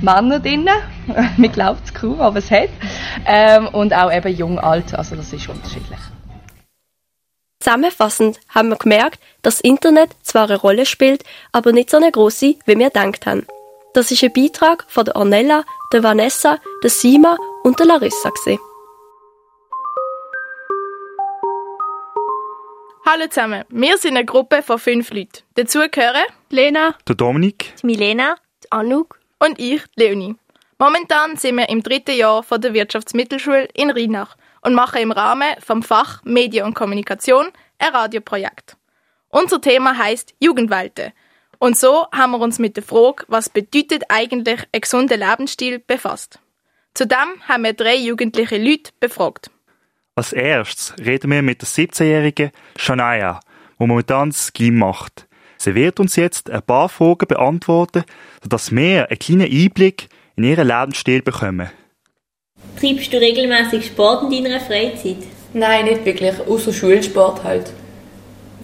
Männer 0.00 0.40
drin. 0.40 0.68
Man 1.36 1.52
glaubt 1.52 1.82
es 1.84 1.94
kaum, 1.94 2.20
aber 2.20 2.38
es 2.38 2.50
hat. 2.50 2.70
Ähm, 3.26 3.68
und 3.68 3.94
auch 3.94 4.12
eben 4.12 4.34
jung, 4.34 4.58
alt, 4.58 4.94
also 4.94 5.14
das 5.14 5.32
ist 5.32 5.48
unterschiedlich. 5.48 5.98
Zusammenfassend 7.60 8.38
haben 8.48 8.68
wir 8.68 8.76
gemerkt, 8.76 9.20
dass 9.42 9.56
das 9.56 9.60
Internet 9.60 10.10
zwar 10.22 10.44
eine 10.44 10.56
Rolle 10.56 10.86
spielt, 10.86 11.24
aber 11.52 11.72
nicht 11.72 11.90
so 11.90 11.96
eine 11.96 12.12
grosse, 12.12 12.54
wie 12.66 12.78
wir 12.78 12.90
gedacht 12.90 13.26
haben. 13.26 13.46
Das 13.94 14.10
ist 14.10 14.22
ein 14.22 14.32
Beitrag 14.32 14.84
von 14.88 15.04
der 15.04 15.16
Ornella, 15.16 15.64
der 15.92 16.02
Vanessa, 16.02 16.58
der 16.82 16.90
Sima 16.90 17.36
und 17.62 17.78
der 17.78 17.86
Larissa. 17.86 18.30
Gewesen. 18.30 18.58
Hallo 23.06 23.26
zusammen, 23.28 23.64
wir 23.70 23.96
sind 23.96 24.16
eine 24.16 24.26
Gruppe 24.26 24.62
von 24.62 24.78
fünf 24.78 25.10
Leuten. 25.10 25.42
Dazu 25.54 25.80
gehören 25.90 26.24
Lena, 26.50 26.94
Der 27.08 27.14
Dominik. 27.14 27.72
Milena, 27.82 28.36
Anouk 28.68 29.18
und 29.38 29.58
ich, 29.58 29.82
Leonie. 29.96 30.36
Momentan 30.78 31.36
sind 31.36 31.56
wir 31.56 31.68
im 31.70 31.82
dritten 31.82 32.16
Jahr 32.16 32.42
von 32.42 32.60
der 32.60 32.74
Wirtschaftsmittelschule 32.74 33.68
in 33.72 33.90
Rheinach 33.90 34.36
und 34.60 34.74
machen 34.74 35.00
im 35.00 35.10
Rahmen 35.10 35.48
vom 35.64 35.82
Fach 35.82 36.22
Medien 36.24 36.66
und 36.66 36.74
Kommunikation 36.74 37.46
ein 37.78 37.94
Radioprojekt. 37.94 38.76
Unser 39.30 39.60
Thema 39.60 39.96
heißt 39.96 40.34
Jugendwalte. 40.38 41.12
Und 41.58 41.78
so 41.78 42.06
haben 42.12 42.32
wir 42.32 42.40
uns 42.40 42.58
mit 42.58 42.76
der 42.76 42.84
Frage, 42.84 43.24
was 43.28 43.48
bedeutet 43.48 44.04
eigentlich 44.08 44.60
ein 44.72 44.80
gesunder 44.80 45.16
Lebensstil, 45.16 45.78
befasst. 45.80 46.38
Zudem 46.98 47.40
haben 47.46 47.62
wir 47.62 47.74
drei 47.74 47.94
jugendliche 47.94 48.58
Leute 48.58 48.90
befragt. 48.98 49.52
Als 50.16 50.32
erstes 50.32 50.94
reden 50.98 51.30
wir 51.30 51.42
mit 51.42 51.62
der 51.62 51.68
17-jährigen 51.68 52.50
Shania, 52.76 53.38
die 53.78 53.86
momentan 53.86 54.30
das 54.30 54.52
Gym 54.52 54.78
macht. 54.78 55.28
Sie 55.58 55.76
wird 55.76 56.00
uns 56.00 56.16
jetzt 56.16 56.50
ein 56.50 56.60
paar 56.60 56.88
Fragen 56.88 57.28
beantworten, 57.28 58.02
sodass 58.42 58.74
wir 58.74 59.08
einen 59.08 59.18
kleinen 59.20 59.42
Einblick 59.42 60.08
in 60.34 60.42
ihren 60.42 60.66
Lebensstil 60.66 61.22
bekommen. 61.22 61.70
Treibst 62.80 63.12
du 63.12 63.18
regelmäßig 63.18 63.86
Sport 63.86 64.32
in 64.32 64.42
deiner 64.42 64.58
Freizeit? 64.58 65.18
Nein, 65.52 65.84
nicht 65.84 66.04
wirklich, 66.04 66.40
außer 66.48 66.72
Schulsport 66.72 67.44
halt. 67.44 67.72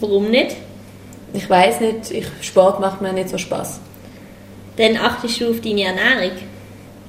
Warum 0.01 0.33
nicht? 0.33 0.57
Ich 1.35 1.49
weiß 1.49 1.81
nicht, 1.83 2.11
ich, 2.11 2.27
Sport 2.41 2.81
macht 2.81 3.01
mir 3.01 3.13
nicht 3.13 3.29
so 3.29 3.39
Spaß. 3.39 3.79
Dann 4.77 4.97
achtest 4.97 5.41
du 5.41 5.51
auf 5.51 5.61
deine 5.61 5.85
Ernährung? 5.85 6.37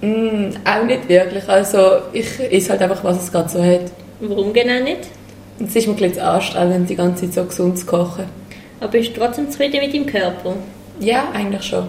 Mm, 0.05 0.51
auch 0.63 0.83
nicht 0.85 1.09
wirklich, 1.09 1.49
also 1.49 1.79
ich 2.13 2.39
esse 2.39 2.69
halt 2.69 2.81
einfach, 2.83 3.03
was 3.03 3.23
es 3.23 3.31
gerade 3.31 3.49
so 3.49 3.63
hat. 3.63 3.91
Warum 4.19 4.53
genau 4.53 4.83
nicht? 4.83 5.07
Es 5.59 5.75
ist 5.75 5.87
mir 5.87 5.93
ein 5.93 5.99
bisschen 5.99 6.21
anstrengend, 6.21 6.89
die 6.89 6.95
ganze 6.95 7.25
Zeit 7.25 7.33
so 7.33 7.45
gesund 7.45 7.79
zu 7.79 7.85
kochen. 7.87 8.25
Aber 8.79 8.91
bist 8.91 9.15
du 9.15 9.19
trotzdem 9.19 9.49
zufrieden 9.49 9.79
mit 9.81 9.93
deinem 9.93 10.05
Körper? 10.05 10.57
Ja, 10.99 11.29
eigentlich 11.33 11.63
schon. 11.63 11.87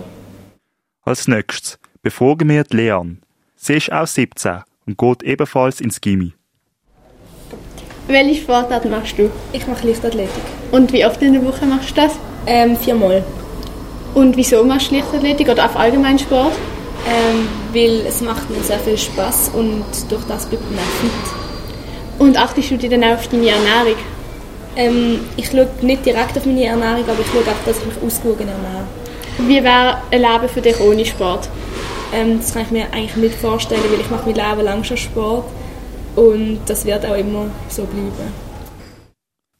Als 1.04 1.28
nächstes 1.28 1.78
befragen 2.02 2.48
wir 2.48 2.64
die 2.64 2.76
Leon. 2.76 3.18
Sie 3.54 3.74
ist 3.74 3.92
auch 3.92 4.06
17 4.06 4.62
und 4.86 4.96
geht 4.96 5.22
ebenfalls 5.22 5.80
ins 5.80 6.00
Gimmi. 6.00 6.32
Welche 8.06 8.40
Sportart 8.40 8.88
machst 8.88 9.18
du? 9.18 9.30
Ich 9.52 9.66
mache 9.66 9.86
Leichtathletik. 9.86 10.30
Und 10.72 10.92
wie 10.92 11.04
oft 11.04 11.20
in 11.20 11.34
der 11.34 11.44
Woche 11.44 11.66
machst 11.66 11.90
du 11.90 11.94
das? 11.96 12.12
Ähm, 12.46 12.76
viermal. 12.76 13.24
Und 14.14 14.36
wieso 14.36 14.64
machst 14.64 14.90
du 14.90 14.94
Leichtathletik 14.94 15.48
oder 15.48 15.66
auf 15.66 15.76
allgemein 15.76 16.18
Sport? 16.18 16.52
Ähm, 17.08 17.48
weil 17.72 18.04
es 18.06 18.20
macht 18.20 18.50
mir 18.50 18.62
sehr 18.62 18.80
viel 18.80 18.98
Spaß 18.98 19.50
und 19.54 19.84
durch 20.08 20.24
das 20.24 20.46
bleibt 20.46 20.68
man 20.70 20.80
auch 20.80 21.00
fit. 21.00 21.46
Und 22.18 22.36
achtest 22.36 22.70
du 22.70 22.78
dir 22.78 22.90
dann 22.90 23.04
auch 23.04 23.14
auf 23.14 23.28
deine 23.28 23.48
Ernährung? 23.48 23.96
Ähm, 24.74 25.20
ich 25.36 25.46
schaue 25.46 25.68
nicht 25.82 26.04
direkt 26.04 26.36
auf 26.36 26.46
meine 26.46 26.64
Ernährung, 26.64 27.04
aber 27.08 27.20
ich 27.20 27.26
schaue 27.26 27.42
auch, 27.42 27.64
dass 27.64 27.78
ich 27.78 27.86
mich 27.86 28.02
ausgewogen 28.02 28.48
ernähre. 28.48 28.86
Wie 29.38 29.62
wäre 29.62 29.98
ein 30.10 30.20
Leben 30.20 30.48
für 30.48 30.60
dich 30.60 30.80
ohne 30.80 31.04
Sport? 31.04 31.48
Ähm, 32.12 32.38
das 32.38 32.52
kann 32.52 32.62
ich 32.62 32.70
mir 32.70 32.92
eigentlich 32.92 33.16
nicht 33.16 33.34
vorstellen, 33.36 33.82
weil 33.90 34.00
ich 34.00 34.10
mache 34.10 34.26
mein 34.26 34.34
Leben 34.34 34.64
lang 34.64 34.84
schon 34.84 34.96
Sport 34.96 35.44
und 36.14 36.60
das 36.66 36.84
wird 36.84 37.04
auch 37.04 37.16
immer 37.16 37.50
so 37.68 37.84
bleiben. 37.84 38.32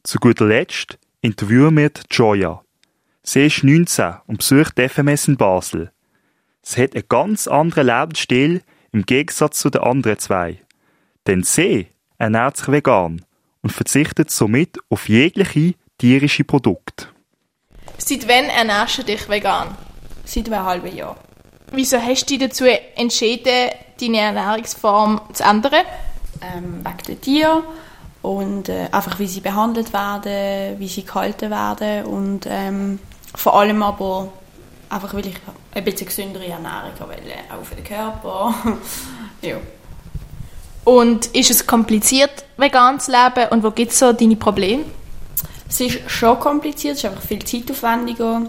Zu 0.02 0.18
guter 0.18 0.46
Letzt 0.46 0.98
interviewen 1.20 1.76
wir 1.76 1.90
Joya. 2.10 2.62
Sie 3.22 3.46
ist 3.46 3.64
19 3.64 4.14
und 4.26 4.38
besucht 4.38 4.78
die 4.78 4.88
FMS 4.88 5.28
in 5.28 5.36
Basel. 5.36 5.90
Sie 6.68 6.82
hat 6.82 6.96
einen 6.96 7.04
ganz 7.08 7.46
anderen 7.46 7.86
Lebensstil 7.86 8.60
im 8.90 9.06
Gegensatz 9.06 9.60
zu 9.60 9.70
den 9.70 9.82
anderen 9.82 10.18
zwei. 10.18 10.58
Denn 11.28 11.44
sie 11.44 11.86
ernährt 12.18 12.56
sich 12.56 12.66
vegan 12.66 13.24
und 13.62 13.70
verzichtet 13.70 14.32
somit 14.32 14.76
auf 14.90 15.08
jegliche 15.08 15.74
tierische 15.96 16.42
Produkte. 16.42 17.06
Seit 17.98 18.26
wann 18.26 18.46
ernährst 18.46 18.98
du 18.98 19.04
dich 19.04 19.28
vegan? 19.28 19.76
Seit 20.24 20.52
einem 20.52 20.64
halben 20.64 20.96
Jahr. 20.96 21.16
Wieso 21.70 21.98
hast 21.98 22.28
du 22.28 22.36
dich 22.36 22.48
dazu 22.48 22.64
entschieden, 22.96 23.70
deine 24.00 24.18
Ernährungsform 24.18 25.20
zu 25.34 25.44
ändern? 25.44 25.84
Ähm, 26.42 26.84
wegen 26.84 27.06
der 27.06 27.20
Tiere 27.20 27.62
und 28.22 28.68
äh, 28.68 28.88
einfach 28.90 29.20
wie 29.20 29.28
sie 29.28 29.40
behandelt 29.40 29.92
werden, 29.92 30.80
wie 30.80 30.88
sie 30.88 31.04
gehalten 31.04 31.48
werden 31.48 32.06
und 32.06 32.46
ähm, 32.50 32.98
vor 33.36 33.56
allem 33.56 33.84
aber 33.84 34.32
einfach 34.88 35.14
weil 35.14 35.26
ich 35.26 35.36
ein 35.74 35.84
bisschen 35.84 36.06
gesündere 36.06 36.46
Ernährung 36.46 36.92
will, 37.08 37.32
auch 37.50 37.64
für 37.64 37.74
den 37.74 37.84
Körper. 37.84 38.54
ja. 39.42 39.56
Und 40.84 41.26
ist 41.26 41.50
es 41.50 41.66
kompliziert, 41.66 42.44
vegan 42.56 43.00
zu 43.00 43.10
leben 43.10 43.48
und 43.50 43.64
wo 43.64 43.70
gibt 43.70 43.92
es 43.92 43.98
so 43.98 44.12
deine 44.12 44.36
Probleme? 44.36 44.84
Es 45.68 45.80
ist 45.80 46.08
schon 46.08 46.38
kompliziert, 46.38 46.94
es 46.94 47.04
ist 47.04 47.10
einfach 47.10 47.22
viel 47.22 47.44
zeitaufwendiger. 47.44 48.42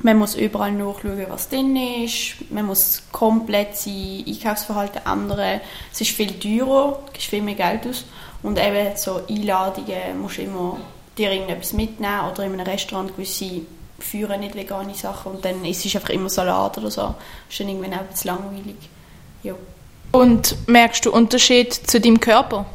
Man 0.00 0.16
muss 0.16 0.34
überall 0.36 0.72
nachschauen, 0.72 1.26
was 1.28 1.48
drin 1.48 1.76
ist. 1.76 2.36
Man 2.50 2.66
muss 2.66 3.02
komplett 3.12 3.76
sein 3.76 4.24
Einkaufsverhalten 4.26 5.02
ändern. 5.04 5.60
Es 5.92 6.00
ist 6.00 6.12
viel 6.12 6.38
teurer, 6.38 7.02
du 7.04 7.12
gibst 7.12 7.28
viel 7.28 7.42
mehr 7.42 7.54
Geld 7.54 7.86
aus. 7.86 8.04
Und 8.42 8.58
eben 8.58 8.96
so 8.96 9.20
Einladungen 9.28 10.20
musst 10.22 10.38
du 10.38 10.42
immer 10.42 10.78
dir 11.18 11.32
irgendetwas 11.32 11.72
mitnehmen 11.72 12.30
oder 12.30 12.44
in 12.44 12.52
einem 12.52 12.66
Restaurant 12.66 13.14
gewisse 13.14 13.62
führen 13.98 14.40
nicht 14.40 14.54
vegane 14.54 14.94
Sachen 14.94 15.32
und 15.32 15.44
dann 15.44 15.64
ist 15.64 15.84
es 15.84 15.94
einfach 15.94 16.10
immer 16.10 16.28
Salat 16.28 16.78
oder 16.78 16.90
so. 16.90 17.02
Das 17.02 17.14
ist 17.50 17.60
dann 17.60 17.68
irgendwann 17.68 17.94
auch 17.94 18.00
ein 18.00 18.06
bisschen 18.06 18.30
langweilig. 18.30 18.76
Ja. 19.42 19.54
Und 20.12 20.56
merkst 20.68 21.04
du 21.04 21.12
Unterschied 21.12 21.72
zu 21.72 22.00
deinem 22.00 22.20
Körper? 22.20 22.66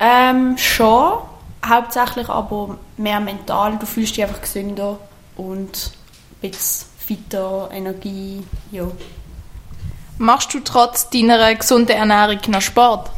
Ähm, 0.00 0.58
schon. 0.58 1.20
Hauptsächlich 1.64 2.28
aber 2.28 2.78
mehr 2.96 3.20
mental. 3.20 3.78
Du 3.78 3.86
fühlst 3.86 4.16
dich 4.16 4.24
einfach 4.24 4.40
gesünder 4.40 4.98
und 5.36 5.92
ein 6.42 6.50
bisschen 6.50 6.86
fitter, 6.98 7.68
Energie, 7.72 8.44
ja. 8.70 8.86
Machst 10.18 10.52
du 10.54 10.60
trotz 10.60 11.10
deiner 11.10 11.54
gesunden 11.54 11.96
Ernährung 11.96 12.38
noch 12.48 12.60
Sport? 12.60 13.10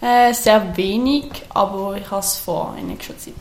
Äh, 0.00 0.32
sehr 0.32 0.76
wenig, 0.76 1.26
aber 1.50 1.96
ich 1.96 2.10
habe 2.10 2.20
es 2.20 2.36
vor 2.36 2.74
in 2.78 2.88
nächster 2.88 3.16
Zeit. 3.16 3.34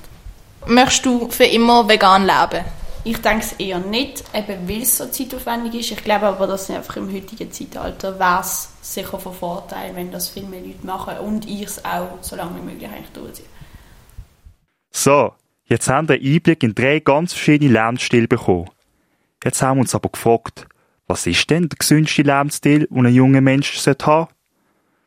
Möchtest 0.70 1.04
du 1.08 1.28
für 1.32 1.46
immer 1.46 1.90
vegan 1.90 2.28
leben? 2.28 2.64
Ich 3.04 3.18
denke 3.18 3.44
es 3.44 3.54
eher 3.54 3.80
nicht, 3.80 4.24
eben 4.36 4.70
weil 4.70 4.84
es 4.84 4.98
so 4.98 5.08
zeitaufwendig 5.08 5.74
ist. 5.74 5.90
Ich 5.90 6.04
glaube 6.04 6.28
aber, 6.28 6.46
dass 6.46 6.70
einfach 6.70 6.98
im 6.98 7.12
heutigen 7.12 7.52
Zeitalter 7.52 8.20
wäre 8.20 8.42
es 8.42 8.70
sicher 8.84 9.18
von 9.18 9.34
Vorteil, 9.34 9.96
wenn 9.96 10.12
das 10.12 10.30
viel 10.30 10.44
mehr 10.44 10.62
Leute 10.62 10.86
machen 10.86 11.18
und 11.26 11.50
ich 11.50 11.64
es 11.64 11.84
auch 11.84 12.20
so 12.22 12.36
lange 12.36 12.58
wie 12.58 12.66
möglich 12.66 12.88
eigentlich 12.88 13.10
durchziehe. 13.14 13.48
So, 14.92 15.34
jetzt 15.66 15.90
haben 15.90 16.08
wir 16.08 16.18
einen 16.18 16.36
Einblick 16.36 16.62
in 16.62 16.76
drei 16.76 17.00
ganz 17.00 17.34
verschiedene 17.34 17.74
Lebensstile 17.74 18.28
bekommen. 18.28 18.70
Jetzt 19.44 19.64
haben 19.64 19.78
wir 19.78 19.82
uns 19.82 19.96
aber 19.96 20.10
gefragt, 20.10 20.68
was 21.08 21.26
ist 21.26 21.50
denn 21.50 21.68
der 21.68 21.80
gesündeste 21.80 22.22
Lebensstil, 22.22 22.86
den 22.86 23.06
ein 23.08 23.14
junger 23.16 23.42
Mensch 23.42 23.74
haben 23.74 23.96
sollte? 23.98 24.28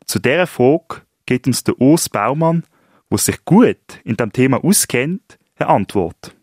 Zu 0.07 0.19
dieser 0.19 0.47
Frage 0.47 1.03
gibt 1.25 1.47
uns 1.47 1.63
der 1.63 1.79
Urs 1.79 2.09
Baumann, 2.09 2.65
der 3.09 3.17
sich 3.17 3.45
gut 3.45 3.77
in 4.03 4.17
diesem 4.17 4.33
Thema 4.33 4.61
auskennt, 4.61 5.37
eine 5.57 5.69
Antwort. 5.69 6.33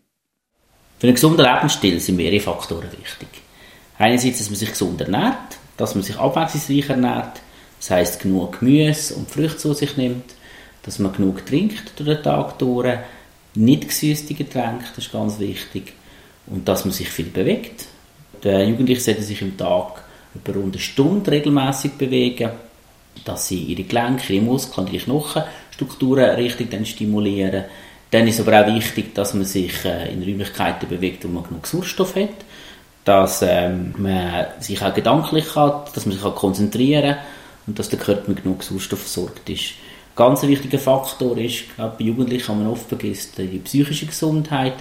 Für 0.99 1.07
einen 1.07 1.15
gesunden 1.15 1.45
Lebensstil 1.45 1.99
sind 1.99 2.17
mehrere 2.17 2.39
Faktoren 2.39 2.91
wichtig. 2.91 3.27
Einerseits, 3.97 4.39
dass 4.39 4.49
man 4.49 4.59
sich 4.59 4.69
gesund 4.69 5.01
ernährt, 5.01 5.57
dass 5.77 5.95
man 5.95 6.03
sich 6.03 6.17
abwechslungsreich 6.17 6.89
ernährt, 6.89 7.41
das 7.79 7.89
heisst 7.89 8.19
genug 8.21 8.59
Gemüse 8.59 9.15
und 9.15 9.29
Früchte 9.29 9.57
zu 9.57 9.73
sich 9.73 9.97
nimmt, 9.97 10.35
dass 10.83 10.99
man 10.99 11.13
genug 11.13 11.45
trinkt 11.45 11.99
durch 11.99 12.09
den 12.09 12.23
Tag 12.23 12.57
durch, 12.59 12.99
nicht 13.55 13.87
gesüßte 13.87 14.33
Getränke, 14.33 14.85
das 14.95 15.05
ist 15.05 15.11
ganz 15.11 15.39
wichtig, 15.39 15.93
und 16.47 16.67
dass 16.67 16.85
man 16.85 16.93
sich 16.93 17.09
viel 17.09 17.25
bewegt. 17.25 17.85
Die 18.43 18.49
Jugendlichen 18.49 19.01
sollten 19.01 19.23
sich 19.23 19.41
im 19.41 19.57
Tag 19.57 20.03
über 20.33 20.53
rund 20.53 20.75
eine 20.75 20.81
Stunde 20.81 21.31
regelmäßig 21.31 21.93
bewegen, 21.93 22.51
dass 23.25 23.47
sie 23.47 23.59
ihre 23.63 23.83
Gelenke, 23.83 24.33
ihre 24.33 24.43
Muskeln, 24.43 24.87
ihre 24.87 25.03
Knochenstrukturen 25.03 26.35
richtig 26.35 26.71
dann 26.71 26.85
stimulieren. 26.85 27.65
Dann 28.11 28.27
ist 28.27 28.41
aber 28.41 28.61
auch 28.61 28.67
wichtig, 28.67 29.15
dass 29.15 29.33
man 29.33 29.45
sich 29.45 29.85
äh, 29.85 30.11
in 30.11 30.21
Räumlichkeiten 30.21 30.87
bewegt, 30.87 31.23
wo 31.23 31.29
man 31.29 31.43
genug 31.43 31.65
Sauerstoff 31.65 32.15
hat, 32.15 32.29
dass 33.05 33.41
ähm, 33.41 33.93
man 33.97 34.47
sich 34.59 34.81
auch 34.81 34.93
gedanklich 34.93 35.55
hat, 35.55 35.95
dass 35.95 36.05
man 36.05 36.15
sich 36.15 36.23
auch 36.23 36.35
konzentrieren 36.35 37.15
kann 37.15 37.25
und 37.67 37.79
dass 37.79 37.89
der 37.89 37.99
Körper 37.99 38.29
mit 38.29 38.43
genug 38.43 38.63
Sauerstoff 38.63 38.99
versorgt 38.99 39.49
ist. 39.49 39.73
Ganz 40.15 40.43
ein 40.43 40.49
wichtiger 40.49 40.77
Faktor 40.77 41.37
ist, 41.37 41.75
gerade 41.75 41.95
bei 41.97 42.03
Jugendlichen 42.03 42.45
kann 42.45 42.59
man 42.61 42.67
oft 42.67 42.89
vergisst, 42.89 43.37
die 43.37 43.59
psychische 43.59 44.07
Gesundheit. 44.07 44.73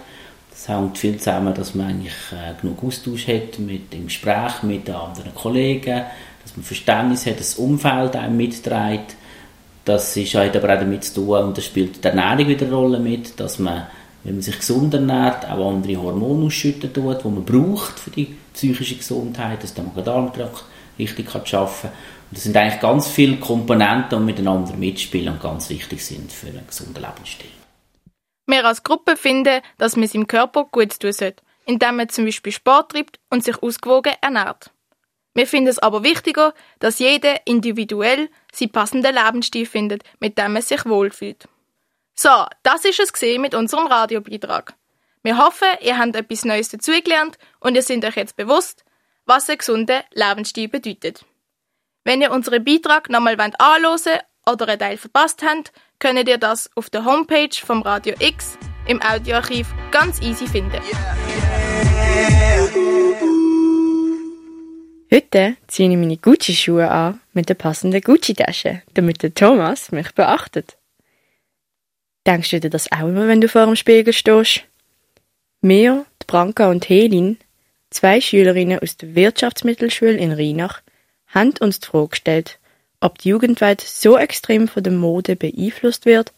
Das 0.51 0.69
hängt 0.69 0.99
viel 0.99 1.17
zusammen, 1.17 1.55
dass 1.55 1.75
man 1.75 1.87
eigentlich 1.87 2.13
äh, 2.33 2.61
genug 2.61 2.83
Austausch 2.83 3.29
hat 3.29 3.61
mit 3.61 3.93
dem 3.93 4.07
Gespräch 4.07 4.63
mit 4.65 4.89
den 4.89 4.97
anderen 4.97 5.35
Kollegen, 5.35 6.03
dass 6.43 6.57
man 6.57 6.65
Verständnis 6.65 7.27
hat, 7.27 7.39
das 7.39 7.55
Umfeld 7.55 8.17
einem 8.17 8.37
mitträgt. 8.37 9.15
Das 9.91 10.17
ist, 10.17 10.35
hat 10.37 10.55
aber 10.55 10.73
auch 10.73 10.79
damit 10.79 11.03
zu 11.03 11.15
tun, 11.15 11.39
und 11.39 11.59
das 11.59 11.65
spielt 11.65 12.05
die 12.05 12.07
Ernährung 12.07 12.47
wieder 12.47 12.65
eine 12.65 12.75
Rolle 12.77 13.01
mit, 13.01 13.41
dass 13.41 13.59
man, 13.59 13.89
wenn 14.23 14.35
man 14.35 14.43
sich 14.43 14.57
gesund 14.57 14.95
ernährt, 14.95 15.45
auch 15.51 15.69
andere 15.69 15.97
Hormone 15.97 16.47
ausschütten 16.47 16.93
tut, 16.93 17.25
die 17.25 17.29
man 17.29 17.45
braucht 17.45 17.99
für 17.99 18.11
die 18.11 18.37
psychische 18.55 18.95
Gesundheit, 18.95 19.65
dass 19.65 19.75
der 19.75 19.83
Magen-Darm-Trakt 19.83 20.65
richtig 20.97 21.27
kann 21.27 21.41
arbeiten 21.41 21.73
kann. 21.81 21.91
Und 21.91 22.37
das 22.37 22.45
sind 22.45 22.57
eigentlich 22.57 22.81
ganz 22.81 23.09
viele 23.09 23.39
Komponenten, 23.39 24.21
die 24.21 24.25
miteinander 24.25 24.75
mitspielen 24.75 25.35
und 25.35 25.43
ganz 25.43 25.69
wichtig 25.71 26.05
sind 26.05 26.31
für 26.31 26.47
einen 26.47 26.69
gesunden 26.69 27.03
Lebensstil. 27.03 27.51
Wir 28.47 28.65
als 28.65 28.85
Gruppe 28.85 29.17
finden, 29.17 29.61
dass 29.79 29.97
man 29.97 30.07
seinem 30.07 30.29
Körper 30.29 30.67
gut 30.71 31.01
tun 31.01 31.13
sollte, 31.13 31.43
indem 31.67 31.97
man 31.97 32.09
zum 32.11 32.27
Beispiel 32.27 32.53
Sport 32.53 32.93
treibt 32.93 33.19
und 33.29 33.43
sich 33.43 33.61
ausgewogen 33.61 34.13
ernährt. 34.21 34.71
Wir 35.35 35.49
finden 35.49 35.69
es 35.69 35.81
aber 35.81 36.05
wichtiger, 36.05 36.55
dass 36.79 37.01
jeder 37.01 37.45
individuell 37.45 38.29
seinen 38.53 38.73
passenden 38.73 39.15
Lebensstil 39.15 39.67
findet, 39.67 40.03
mit 40.19 40.39
dem 40.39 40.57
er 40.57 40.63
sich 40.63 40.85
wohlfühlt. 40.87 41.49
So, 42.15 42.45
das 42.63 42.85
ist 42.85 43.01
es 43.01 43.39
mit 43.39 43.55
unserem 43.55 43.87
Radiobeitrag. 43.87 44.75
Wir 45.23 45.39
hoffen, 45.39 45.69
ihr 45.81 45.99
habt 45.99 46.17
etwas 46.17 46.45
Neues 46.45 46.69
dazugelernt 46.71 47.39
und 47.61 47.75
ihr 47.75 47.83
seid 47.83 48.05
euch 48.05 48.17
jetzt 48.17 48.37
bewusst, 48.37 48.85
was 49.27 49.49
ein 49.49 49.59
gesunder 49.59 50.05
Lebensstil 50.13 50.69
bedeutet. 50.69 51.25
Wenn 52.05 52.23
ihr 52.23 52.31
unseren 52.31 52.65
Beitrag 52.65 53.11
nochmal 53.11 53.39
anschauen 53.39 54.19
oder 54.47 54.69
einen 54.69 54.79
Teil 54.79 54.97
verpasst 54.97 55.43
habt, 55.43 55.73
könnt 55.99 56.29
ihr 56.29 56.39
das 56.39 56.71
auf 56.75 56.89
der 56.91 57.05
Homepage 57.05 57.55
vom 57.55 57.83
Radio 57.83 58.15
X 58.19 58.57
im 58.87 59.01
Audioarchiv 59.03 59.69
ganz 59.91 60.21
easy 60.23 60.47
finden. 60.47 60.81
Heute 65.13 65.57
ziehe 65.67 65.91
ich 65.91 65.97
meine 65.97 66.17
Gucci-Schuhe 66.17 66.89
an 66.89 67.21
mit 67.33 67.49
der 67.49 67.55
passenden 67.55 68.01
Gucci-Tasche, 68.01 68.83
damit 68.95 69.25
der 69.25 69.35
Thomas 69.35 69.91
mich 69.91 70.13
beachtet. 70.15 70.77
Denkst 72.25 72.51
du 72.51 72.61
dir 72.61 72.71
das 72.71 72.93
auch 72.93 73.09
immer, 73.09 73.27
wenn 73.27 73.41
du 73.41 73.49
vor 73.49 73.67
dem 73.67 73.75
Spiegel 73.75 74.13
stehst? 74.13 74.63
Wir, 75.63 76.07
die 76.23 76.27
Branka 76.29 76.71
und 76.71 76.89
Helin, 76.89 77.39
zwei 77.91 78.21
Schülerinnen 78.21 78.79
aus 78.79 78.99
der 78.99 79.17
Wirtschaftsmittelschule 79.17 80.17
in 80.17 80.31
Rheinach, 80.31 80.81
haben 81.27 81.55
uns 81.59 81.81
die 81.81 81.89
Frage 81.89 82.11
gestellt, 82.11 82.61
ob 83.01 83.19
die 83.19 83.31
Jugendwelt 83.31 83.81
so 83.81 84.17
extrem 84.17 84.69
von 84.69 84.85
der 84.85 84.93
Mode 84.93 85.35
beeinflusst 85.35 86.07
wird 86.07 86.33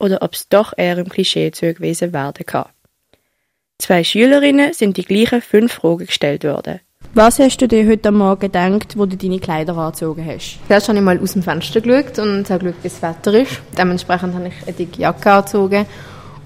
oder 0.00 0.22
ob 0.22 0.34
es 0.34 0.48
doch 0.48 0.72
eher 0.76 0.98
im 0.98 1.08
Klischee 1.08 1.52
zugewiesen 1.52 2.12
werden 2.12 2.44
kann. 2.44 2.70
Zwei 3.78 4.02
Schülerinnen 4.02 4.72
sind 4.72 4.96
die 4.96 5.04
gleichen 5.04 5.42
fünf 5.42 5.74
Fragen 5.74 6.06
gestellt 6.06 6.42
worden. 6.42 6.80
Was 7.14 7.38
hast 7.38 7.58
du 7.58 7.68
dir 7.68 7.86
heute 7.86 8.10
Morgen 8.12 8.40
gedacht, 8.40 8.96
wo 8.98 9.06
du 9.06 9.16
deine 9.16 9.38
Kleider 9.38 9.76
angezogen 9.76 10.24
hast? 10.26 10.58
Zuerst 10.66 10.88
habe 10.88 10.98
ich 10.98 11.04
mal 11.04 11.18
aus 11.18 11.32
dem 11.32 11.42
Fenster 11.42 11.80
geschaut 11.80 12.18
und 12.18 12.50
habe 12.50 12.64
geschaut, 12.64 12.82
wie 12.82 12.88
das 12.88 13.02
Wetter 13.02 13.40
ist. 13.40 13.60
Dementsprechend 13.76 14.34
habe 14.34 14.48
ich 14.48 14.54
eine 14.66 14.72
dicke 14.72 15.00
Jacke 15.00 15.32
angezogen. 15.32 15.86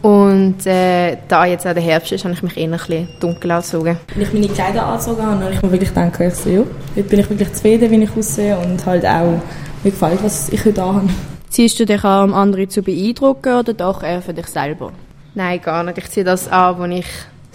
Und 0.03 0.67
äh, 0.67 1.19
da 1.29 1.45
jetzt 1.45 1.67
auch 1.67 1.75
der 1.75 1.83
Herbst 1.83 2.13
ist, 2.13 2.25
habe 2.25 2.33
ich 2.33 2.43
mich 2.43 2.57
eher 2.57 2.65
ein 2.65 2.71
bisschen 2.71 3.09
dunkel 3.21 3.51
angezogen. 3.51 3.99
Wenn 4.15 4.23
ich 4.23 4.33
meine 4.33 4.49
Kleider 4.49 4.87
angezogen 4.87 5.23
habe, 5.23 5.45
habe 5.45 5.55
ich 5.55 5.63
mir 5.63 5.73
wirklich 5.73 5.91
gedacht, 5.91 6.21
ich 6.21 6.35
so, 6.35 6.49
ja, 6.49 6.65
heute 6.97 7.09
bin 7.09 7.21
ich 7.21 7.31
wirklich 7.31 7.53
zufrieden, 7.53 7.91
wie 7.91 8.03
ich 8.03 8.17
aussehe 8.17 8.57
und 8.57 8.87
halt 8.87 9.05
auch, 9.05 9.43
mir 9.83 9.91
gefällt, 9.91 10.23
was 10.23 10.49
ich 10.49 10.65
heute 10.65 10.83
habe. 10.83 11.09
Ziehst 11.51 11.81
du 11.81 11.85
dich 11.85 12.05
an, 12.05 12.31
um 12.31 12.35
andere 12.35 12.69
zu 12.69 12.83
beeindrucken 12.83 13.59
oder 13.59 13.75
doch 13.75 14.03
eher 14.03 14.23
für 14.23 14.33
dich 14.33 14.47
selber? 14.47 14.93
Nein, 15.35 15.61
gar 15.61 15.83
nicht. 15.83 15.99
Ich 15.99 16.09
ziehe 16.11 16.25
das 16.25 16.49
an, 16.49 16.79
wo 16.79 16.85
ich 16.85 17.07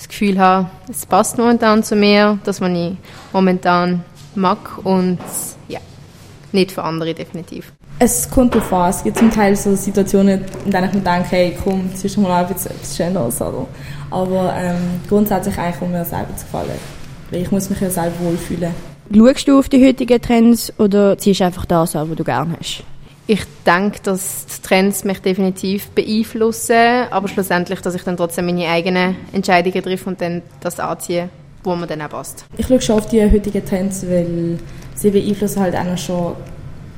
das 0.06 0.10
Gefühl 0.10 0.40
habe, 0.40 0.70
es 0.90 1.06
passt 1.06 1.38
momentan 1.38 1.84
zu 1.84 1.96
mir, 1.96 2.38
das, 2.44 2.62
was 2.62 2.70
ich 2.70 2.94
momentan 3.34 4.04
mag 4.36 4.58
und 4.84 5.20
ja, 5.68 5.80
nicht 6.52 6.72
für 6.72 6.84
andere 6.84 7.14
definitiv. 7.14 7.74
Es 7.98 8.30
kommt 8.30 8.54
darauf 8.54 8.74
an. 8.74 8.90
Es 8.90 9.04
gibt 9.04 9.18
zum 9.18 9.32
Teil 9.32 9.56
so 9.56 9.74
Situationen, 9.76 10.44
in 10.66 10.72
denen 10.72 10.90
ich 10.90 10.94
mir 10.94 11.02
denke, 11.02 11.28
hey, 11.30 11.58
komm, 11.64 11.90
ziehst 11.96 12.18
du 12.18 12.22
mal 12.22 12.44
etwas, 12.44 12.66
etwas 12.66 12.96
Schöneres 12.96 13.42
oder? 13.42 13.68
Aber 14.12 14.54
ähm, 14.58 15.00
grundsätzlich 15.08 15.58
eigentlich, 15.58 15.82
um 15.82 15.92
mir 15.92 16.04
selber 16.04 16.36
zu 16.36 16.44
gefallen. 16.46 16.80
Weil 17.32 17.42
ich 17.42 17.52
muss 17.52 17.70
mich 17.70 17.80
ja 17.80 17.90
selber 17.90 18.20
wohlfühlen. 18.20 18.72
Schaust 19.16 19.48
du 19.48 19.60
auf 19.60 19.70
die 19.70 19.86
heutigen 19.86 20.22
Trends 20.22 20.74
oder 20.78 21.18
ziehst 21.18 21.40
du 21.40 21.46
einfach 21.46 21.66
das 21.66 21.96
an, 21.96 22.10
was 22.10 22.18
du 22.18 22.24
gerne 22.24 22.58
hast? 22.60 22.84
Ich 23.28 23.42
denke, 23.66 24.00
dass 24.04 24.46
die 24.46 24.68
Trends 24.68 25.04
mich 25.04 25.20
definitiv 25.20 25.88
beeinflussen, 25.90 27.08
aber 27.10 27.28
schlussendlich, 27.28 27.82
dass 27.82 27.96
ich 27.96 28.04
dann 28.04 28.18
trotzdem 28.18 28.46
meine 28.46 28.68
eigenen 28.68 29.16
Entscheidungen 29.34 29.82
treffe 29.82 30.10
und 30.10 30.22
dann 30.22 30.44
das 30.60 30.80
anziehe, 30.80 31.30
wo 31.64 31.76
mir 31.76 31.88
dann 31.88 32.04
auch 32.04 32.10
passt. 32.10 32.46
Ich 32.56 32.68
schaue 32.68 32.82
schon 32.82 33.00
auf 33.00 33.08
die 33.08 33.24
heutigen 33.24 33.66
Trends, 33.66 34.06
weil 34.08 34.60
sie 34.94 35.10
beeinflussen 35.10 35.60
halt 35.60 35.76
auch 35.76 35.84
noch 35.86 35.98
schon 35.98 36.36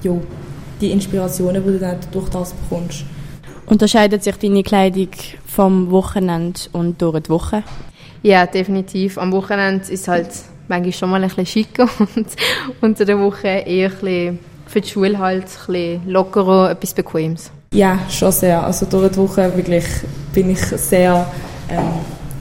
jo, 0.03 0.21
die 0.81 0.91
Inspirationen, 0.91 1.63
die 1.63 1.71
du 1.71 1.79
dann 1.79 1.97
durch 2.11 2.27
das 2.27 2.53
bekommst. 2.53 3.05
Unterscheidet 3.65 4.21
sich 4.23 4.35
deine 4.35 4.63
Kleidung 4.63 5.09
vom 5.45 5.91
Wochenende 5.91 6.59
und 6.73 7.01
durch 7.01 7.21
die 7.21 7.29
Woche? 7.29 7.63
Ja, 8.21 8.45
definitiv. 8.45 9.17
Am 9.17 9.31
Wochenende 9.31 9.89
ist 9.89 10.09
halt 10.09 10.29
manchmal 10.67 10.91
schon 10.91 11.09
mal 11.09 11.23
ein 11.23 11.29
bisschen 11.29 11.45
schicker 11.45 11.89
und 11.99 12.27
unter 12.81 13.05
der 13.05 13.17
Woche 13.17 13.47
eher 13.47 13.89
ein 13.89 13.97
bisschen 13.97 14.39
für 14.67 14.81
die 14.81 14.89
Schule 14.89 15.17
halt 15.17 15.43
ein 15.43 15.49
bisschen 15.49 16.09
lockerer, 16.09 16.71
etwas 16.71 16.93
Bequemes. 16.93 17.51
Ja, 17.73 17.99
schon 18.09 18.31
sehr. 18.31 18.63
Also 18.63 18.85
durch 18.85 19.11
die 19.11 19.17
Woche 19.17 19.55
wirklich 19.55 19.85
bin 20.33 20.49
ich 20.49 20.59
sehr 20.59 21.29
ähm, 21.69 21.83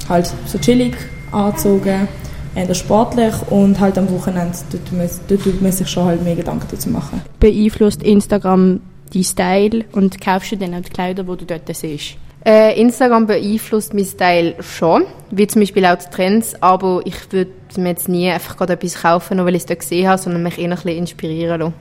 halt 0.09 0.33
so 0.47 0.59
chillig 0.59 0.97
angezogen, 1.33 2.09
eher 2.55 2.75
sportlich 2.75 3.35
und 3.51 3.79
halt 3.81 3.99
am 3.99 4.11
Wochenende 4.11 4.57
dort, 4.71 5.11
dort 5.29 5.43
tut 5.43 5.61
man 5.63 5.73
sich 5.73 5.89
schon 5.89 6.05
halt 6.05 6.23
mehr 6.23 6.37
Gedanken 6.37 6.67
dazu 6.71 6.89
machen. 6.91 7.23
Beeinflusst 7.41 8.03
Instagram 8.03 8.81
deinen 9.13 9.25
Style 9.25 9.85
und 9.93 10.21
kaufst 10.21 10.53
du 10.53 10.57
dann 10.57 10.75
auch 10.75 10.81
die 10.81 10.91
Kleider, 10.91 11.25
die 11.25 11.37
du 11.37 11.45
dort 11.45 11.75
siehst? 11.75 12.17
Äh, 12.47 12.81
Instagram 12.81 13.27
beeinflusst 13.27 13.93
mein 13.93 14.05
Style 14.05 14.55
schon, 14.63 15.05
wie 15.33 15.49
zum 15.49 15.63
Beispiel 15.63 15.85
auch 15.85 15.99
die 15.99 16.09
Trends, 16.15 16.55
aber 16.63 17.01
ich 17.05 17.33
würde 17.33 17.51
mir 17.77 17.89
jetzt 17.89 18.09
nie 18.09 18.31
einfach 18.31 18.57
gerade 18.57 18.75
etwas 18.75 19.03
kaufen, 19.03 19.39
nur 19.39 19.47
weil 19.47 19.57
ich 19.57 19.63
es 19.63 19.67
dort 19.67 19.81
gesehen 19.81 20.07
habe, 20.07 20.23
sondern 20.23 20.45
mich 20.45 20.57
eher 20.57 20.67
ein 20.67 20.77
bisschen 20.77 20.97
inspirieren 20.97 21.59
lassen. 21.59 21.75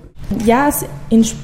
Ja, 0.44 0.68
es, 0.68 0.84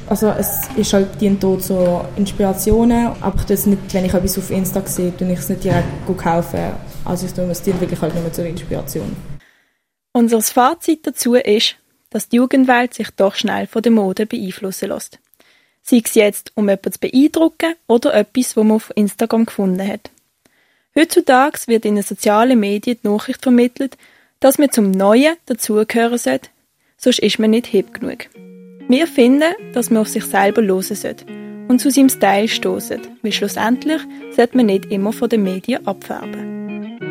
also 0.08 0.30
es 0.40 0.62
ist 0.76 0.92
halt 0.94 1.22
dient 1.22 1.44
dort 1.44 1.62
so 1.62 2.04
Inspirationen, 2.16 3.12
aber 3.22 3.36
ich 3.38 3.46
das 3.46 3.68
nicht, 3.68 3.94
wenn 3.94 4.06
ich 4.06 4.14
etwas 4.16 4.40
auf 4.40 4.50
Insta 4.50 4.82
sehe, 4.88 5.16
tue 5.16 5.32
ich 5.32 5.38
es 5.38 5.50
nicht 5.50 5.66
direkt 5.66 5.86
kaufen. 6.18 6.72
Also 7.06 7.28
es 7.28 7.62
dient 7.62 7.80
wirklich 7.80 8.02
halt 8.02 8.16
nur 8.16 8.34
zur 8.34 8.46
Inspiration. 8.46 9.16
Unser 10.14 10.42
Fazit 10.42 11.06
dazu 11.06 11.36
ist, 11.36 11.76
dass 12.10 12.28
die 12.28 12.38
Jugendwelt 12.38 12.96
sich 12.96 13.12
doch 13.12 13.36
schnell 13.36 13.68
von 13.68 13.84
der 13.84 13.92
Mode 13.92 14.26
beeinflussen 14.26 14.90
lässt. 14.90 15.20
Sei 15.84 16.02
es 16.04 16.14
jetzt, 16.14 16.52
um 16.56 16.70
jemanden 16.70 16.92
zu 16.92 17.00
beeindrucken 17.00 17.74
oder 17.88 18.14
etwas, 18.14 18.56
was 18.56 18.64
man 18.64 18.76
auf 18.76 18.92
Instagram 18.96 19.46
gefunden 19.46 19.88
hat. 19.88 20.10
Heutzutage 20.96 21.60
wird 21.68 21.86
in 21.86 21.96
den 21.96 22.04
sozialen 22.04 22.60
Medien 22.60 22.98
die 23.02 23.08
Nachricht 23.08 23.42
vermittelt, 23.42 23.98
dass 24.40 24.58
man 24.58 24.72
zum 24.72 24.92
Neuen 24.92 25.38
dazugehören 25.46 26.18
sollte, 26.18 26.50
sonst 26.98 27.20
ist 27.20 27.40
man 27.40 27.52
nicht 27.52 27.68
hip 27.68 27.94
genug. 27.94 28.28
Wir 28.88 29.08
finden, 29.08 29.54
dass 29.74 29.90
man 29.90 30.02
auf 30.02 30.10
sich 30.10 30.26
selber 30.26 30.62
hören 30.62 30.82
sollte 30.82 31.26
und 31.70 31.80
zu 31.80 31.90
seinem 31.90 32.10
Style 32.10 32.50
stoßen, 32.50 33.02
weil 33.22 33.32
schlussendlich 33.32 34.02
sollte 34.36 34.58
man 34.58 34.66
nicht 34.66 34.92
immer 34.92 35.14
von 35.14 35.30
den 35.30 35.44
Medien 35.44 35.88
abfärben. 35.88 37.10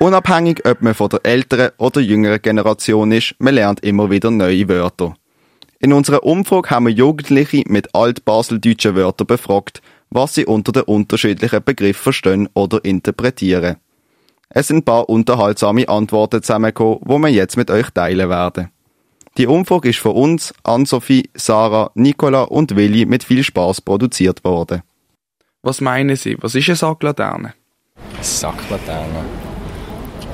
Unabhängig, 0.00 0.64
ob 0.64 0.80
man 0.80 0.94
von 0.94 1.08
der 1.08 1.24
älteren 1.24 1.70
oder 1.76 2.00
jüngeren 2.00 2.40
Generation 2.40 3.10
ist, 3.10 3.34
man 3.38 3.54
lernt 3.54 3.80
immer 3.80 4.10
wieder 4.10 4.30
neue 4.30 4.68
Wörter. 4.68 5.14
In 5.80 5.92
unserer 5.92 6.22
Umfrage 6.22 6.70
haben 6.70 6.86
wir 6.86 6.92
Jugendliche 6.92 7.64
mit 7.66 7.94
altbaseldeutschen 7.94 8.94
Wörtern 8.94 9.26
befragt, 9.26 9.82
was 10.10 10.34
sie 10.34 10.46
unter 10.46 10.70
den 10.70 10.84
unterschiedlichen 10.84 11.64
Begriffen 11.64 12.02
verstehen 12.02 12.48
oder 12.54 12.84
interpretieren. 12.84 13.76
Es 14.48 14.68
sind 14.68 14.78
ein 14.78 14.84
paar 14.84 15.08
unterhaltsame 15.08 15.88
Antworten 15.88 16.42
zusammengekommen, 16.42 17.00
die 17.04 17.18
wir 17.18 17.28
jetzt 17.28 17.56
mit 17.56 17.70
euch 17.70 17.90
teilen 17.90 18.30
werden. 18.30 18.70
Die 19.36 19.46
Umfrage 19.46 19.90
ist 19.90 19.98
von 19.98 20.12
uns, 20.12 20.54
Ann-Sophie, 20.62 21.30
Sarah, 21.34 21.90
Nicola 21.94 22.42
und 22.42 22.74
Willi 22.76 23.04
mit 23.04 23.24
viel 23.24 23.44
Spaß 23.44 23.82
produziert 23.82 24.42
worden. 24.44 24.82
Was 25.62 25.80
meinen 25.80 26.16
Sie? 26.16 26.36
Was 26.40 26.54
ist 26.54 26.68
eine 26.68 26.76
Sacklaterne? 26.76 27.54
Sacklaterne. 28.20 29.47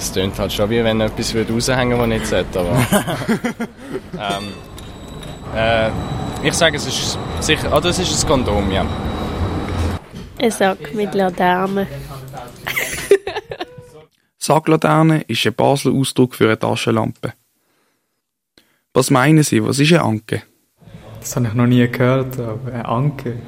Es 0.05 0.13
klingt 0.13 0.39
halt 0.39 0.53
schon 0.53 0.69
wie 0.69 0.85
wenn 0.85 1.01
etwas 1.01 1.35
raushängen 1.35 1.99
würde, 1.99 2.03
was 2.03 2.09
nicht 2.09 2.27
sollte, 2.27 2.61
aber... 2.61 2.77
ähm, 4.37 4.53
äh, 5.57 5.91
ich 6.47 6.53
sage, 6.53 6.77
es 6.77 6.87
ist 6.87 7.19
sicher... 7.41 7.75
Oder 7.75 7.89
es 7.89 7.99
ist 7.99 8.23
ein 8.23 8.29
Kondom, 8.29 8.71
ja. 8.71 8.85
Ein 10.39 10.51
Sack 10.51 10.95
mit 10.95 11.15
Laterne. 11.15 11.87
Sacklaterne 14.39 15.23
ist 15.23 15.47
ein 15.47 15.55
Basler 15.55 15.93
Ausdruck 15.93 16.35
für 16.35 16.45
eine 16.45 16.59
Taschenlampe. 16.59 17.33
Was 18.93 19.11
meinen 19.11 19.43
Sie, 19.43 19.65
was 19.65 19.79
ist 19.79 19.91
eine 19.93 20.03
Anke? 20.03 20.43
Das 21.21 21.35
habe 21.35 21.47
ich 21.47 21.55
noch 21.55 21.67
nie 21.67 21.89
gehört, 21.89 22.39
aber 22.39 22.73
eine 22.73 22.85
Anke. 22.85 23.39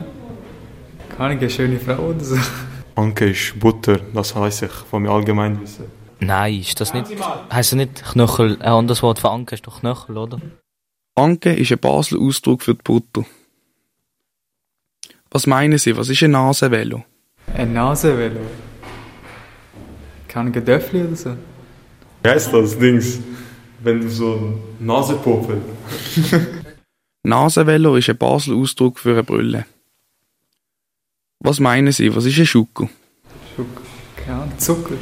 Kann 1.18 1.32
ich 1.32 1.38
eine 1.38 1.50
schöne 1.50 1.78
Frau 1.78 1.98
oder 1.98 2.24
so? 2.24 2.38
Anke 2.94 3.28
ist 3.28 3.60
Butter, 3.60 4.00
das 4.14 4.34
heißt 4.34 4.62
ich 4.62 4.72
von 4.72 5.02
mir 5.02 5.10
allgemein 5.10 5.60
wissen. 5.60 5.95
Nein, 6.18 6.61
ist 6.61 6.81
das 6.81 6.94
nicht. 6.94 7.07
Heißt 7.52 7.72
das 7.72 7.76
nicht 7.76 8.05
Knöchel? 8.05 8.57
Ein 8.61 8.72
anderes 8.72 9.02
Wort 9.02 9.18
für 9.18 9.31
Anke 9.31 9.55
ist 9.55 9.66
doch 9.66 9.81
Knöchel, 9.81 10.16
oder? 10.16 10.40
Anke 11.14 11.55
ist 11.55 11.72
ein 11.72 11.79
Basler 11.79 12.20
Ausdruck 12.20 12.62
für 12.62 12.74
die 12.74 12.83
Butter. 12.83 13.24
Was 15.31 15.46
meinen 15.46 15.79
Sie, 15.79 15.96
was 15.96 16.09
ist 16.09 16.22
ein 16.22 16.31
Nasenvelo? 16.31 17.05
Ein 17.55 17.72
Nasenvelo? 17.72 18.40
Kann 20.29 20.50
ich 20.50 20.57
ein 20.57 20.64
Döffli 20.64 21.02
oder 21.02 21.16
so? 21.16 21.37
Wie 22.22 22.29
heißt 22.29 22.52
das 22.52 22.79
Dings? 22.79 23.18
Wenn 23.81 24.00
du 24.00 24.09
so 24.09 24.35
ein 24.35 24.87
Nasenpopel. 24.87 25.61
Nasenvelo 27.22 27.96
ist 27.96 28.09
ein 28.09 28.16
Basler 28.16 28.57
Ausdruck 28.57 28.98
für 28.98 29.12
eine 29.12 29.22
Brille. 29.22 29.66
Was 31.40 31.61
meinen 31.61 31.92
Sie, 31.92 32.14
was 32.14 32.24
ist 32.24 32.38
ein 32.38 32.46
Schuko? 32.46 32.88
Schuko? 33.55 33.83
Keine 34.16 34.42
Ahnung, 34.42 34.59
Zucker. 34.59 34.94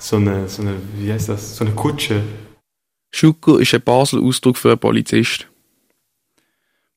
So 0.00 0.16
eine, 0.16 0.48
so 0.48 0.62
eine, 0.62 0.76
wie 0.96 1.12
heißt 1.12 1.28
das? 1.28 1.56
So 1.56 1.64
eine 1.64 1.74
Kutsche. 1.74 2.22
Schuko 3.12 3.58
ist 3.58 3.74
ein 3.74 3.82
Basler 3.82 4.22
Ausdruck 4.22 4.56
für 4.56 4.70
einen 4.70 4.78
Polizist. 4.78 5.46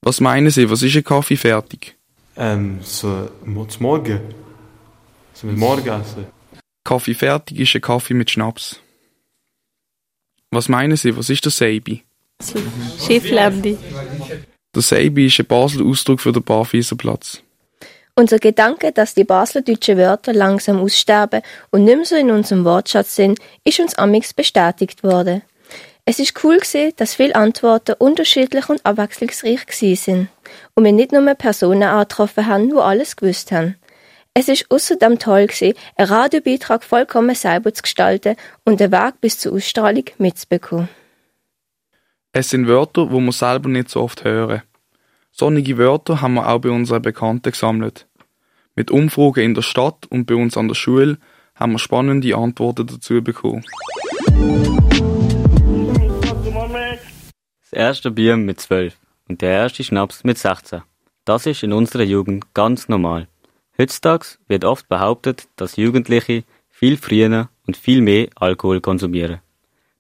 Was 0.01 0.21
meinen 0.21 0.49
Sie, 0.49 0.69
was 0.69 0.81
ist 0.81 0.95
ein 0.95 1.03
Kaffee 1.03 1.35
fertig? 1.35 1.95
Ähm, 2.37 2.79
so, 2.81 3.29
zum 3.67 3.83
Morgen. 3.83 4.21
So 5.33 5.47
mit 5.47 5.57
Morgenessen. 5.57 6.25
Kaffee 6.85 7.13
fertig 7.13 7.59
ist 7.59 7.75
ein 7.75 7.81
Kaffee 7.81 8.13
mit 8.13 8.31
Schnaps. 8.31 8.79
Was 10.51 10.69
meinen 10.69 10.95
Sie, 10.95 11.15
was 11.17 11.29
ist 11.29 11.43
der 11.43 11.51
Seibi? 11.51 12.03
Schifflände. 13.05 13.77
Der 14.73 14.81
Seibi 14.81 15.25
ist 15.27 15.39
ein 15.39 15.45
Basler 15.45 15.85
Ausdruck 15.85 16.21
für 16.21 16.31
den 16.31 16.43
Barfieserplatz. 16.43 17.43
Unser 18.15 18.37
Gedanke, 18.37 18.91
dass 18.91 19.15
die 19.15 19.23
baseldeutschen 19.23 19.97
Wörter 19.97 20.33
langsam 20.33 20.79
aussterben 20.79 21.41
und 21.71 21.83
nicht 21.83 21.95
mehr 21.95 22.05
so 22.05 22.15
in 22.15 22.29
unserem 22.29 22.63
Wortschatz 22.63 23.15
sind, 23.15 23.39
ist 23.63 23.79
uns 23.79 23.95
amix 23.95 24.35
bestätigt 24.35 25.03
worden. 25.03 25.41
Es 26.05 26.19
ist 26.19 26.43
cool 26.43 26.57
gewesen, 26.57 26.93
dass 26.97 27.15
viele 27.15 27.35
Antworten 27.35 27.95
unterschiedlich 27.97 28.69
und 28.69 28.85
abwechslungsreich 28.85 29.65
gewesen 29.65 29.95
sind 29.95 30.27
und 30.75 30.83
wir 30.83 30.91
nicht 30.91 31.11
nur 31.11 31.23
Personen 31.33 31.83
angetroffen 31.83 32.45
haben, 32.45 32.69
die 32.69 32.75
alles 32.75 33.15
gewusst 33.15 33.51
haben. 33.51 33.77
Es 34.35 34.47
ist 34.47 34.69
außerdem 34.69 35.17
toll 35.17 35.47
gewesen, 35.47 35.73
einen 35.95 36.09
Radiobeitrag 36.09 36.83
vollkommen 36.83 37.35
selber 37.35 37.73
zu 37.73 37.81
gestalten 37.81 38.35
und 38.63 38.79
den 38.79 38.91
Weg 38.91 39.21
bis 39.21 39.39
zur 39.39 39.53
Ausstrahlung 39.53 40.05
mitzubekommen. 40.19 40.89
Es 42.31 42.49
sind 42.49 42.67
Wörter, 42.67 43.11
wo 43.11 43.19
wir 43.19 43.31
selber 43.31 43.69
nicht 43.69 43.89
so 43.89 44.01
oft 44.01 44.23
hören. 44.23 44.61
Sonnige 45.35 45.79
Wörter 45.79 46.21
haben 46.21 46.35
wir 46.35 46.47
auch 46.47 46.59
bei 46.59 46.69
unseren 46.69 47.01
Bekannten 47.01 47.51
gesammelt. 47.51 48.07
Mit 48.75 48.91
Umfragen 48.91 49.43
in 49.43 49.55
der 49.55 49.63
Stadt 49.63 50.05
und 50.11 50.27
bei 50.27 50.35
uns 50.35 50.57
an 50.57 50.67
der 50.67 50.75
Schule 50.75 51.17
haben 51.55 51.71
wir 51.71 51.79
spannende 51.79 52.35
Antworten 52.35 52.85
dazu 52.85 53.19
bekommen. 53.19 53.65
Das 57.61 57.73
erste 57.73 58.11
Bier 58.11 58.37
mit 58.37 58.61
12 58.61 58.95
und 59.27 59.41
der 59.41 59.49
erste 59.49 59.83
Schnaps 59.83 60.23
mit 60.23 60.37
16. 60.37 60.83
Das 61.25 61.47
ist 61.47 61.63
in 61.63 61.73
unserer 61.73 62.03
Jugend 62.03 62.53
ganz 62.53 62.87
normal. 62.87 63.27
Heutzutage 63.75 64.37
wird 64.47 64.65
oft 64.65 64.87
behauptet, 64.87 65.47
dass 65.55 65.77
Jugendliche 65.77 66.43
viel 66.69 66.95
früher 66.95 67.49
und 67.65 67.75
viel 67.75 68.01
mehr 68.01 68.27
Alkohol 68.35 68.81
konsumieren. 68.81 69.39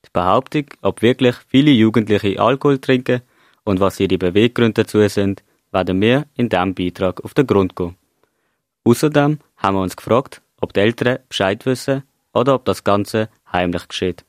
Die 0.05 0.11
Behauptung, 0.13 0.65
ob 0.83 1.01
wirklich 1.01 1.37
viele 1.47 1.71
Jugendliche 1.71 2.39
Alkohol 2.39 2.77
trinken 2.77 3.23
und 3.63 3.79
was 3.79 3.99
ihre 3.99 4.17
Beweggründe 4.17 4.83
dazu 4.83 5.07
sind, 5.07 5.43
werden 5.71 5.99
wir 6.01 6.25
in 6.35 6.49
diesem 6.49 6.75
Beitrag 6.75 7.23
auf 7.23 7.33
den 7.33 7.47
Grund 7.47 7.75
gehen. 7.75 7.95
Außerdem 8.85 9.39
haben 9.57 9.75
wir 9.75 9.81
uns 9.81 9.95
gefragt, 9.95 10.41
ob 10.61 10.73
die 10.73 10.81
Eltern 10.81 11.19
Bescheid 11.29 11.65
wissen 11.65 12.03
oder 12.33 12.55
ob 12.55 12.65
das 12.65 12.83
Ganze 12.83 13.29
heimlich 13.51 13.87
geschieht. 13.87 14.25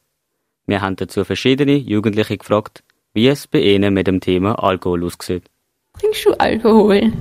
Wir 0.67 0.81
haben 0.81 0.97
dazu 0.97 1.25
verschiedene 1.25 1.75
Jugendliche 1.77 2.39
gefragt, 2.39 2.83
wie 3.13 3.29
es 3.29 3.47
bei 3.47 3.61
ihnen 3.61 3.95
mit 3.95 4.07
dem 4.07 4.21
Thema 4.21 4.63
Alkohol 4.63 5.05
aussieht. 5.05 5.45
Trinkst 6.01 6.25
du 6.27 6.33
Alkohol? 6.39 7.13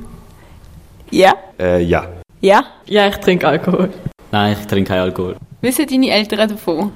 Ja? 1.12 1.34
Äh, 1.60 1.84
ja. 1.84 2.08
Ja? 2.41 2.65
Ja, 2.86 3.08
ich 3.08 3.17
trinke 3.17 3.47
Alkohol. 3.47 3.89
Nein, 4.32 4.58
ich 4.60 4.65
trinke 4.65 4.89
keinen 4.89 5.02
Alkohol. 5.02 5.36
Wissen 5.62 5.88
deine 5.88 6.10
Eltern 6.10 6.49
davon? 6.49 6.91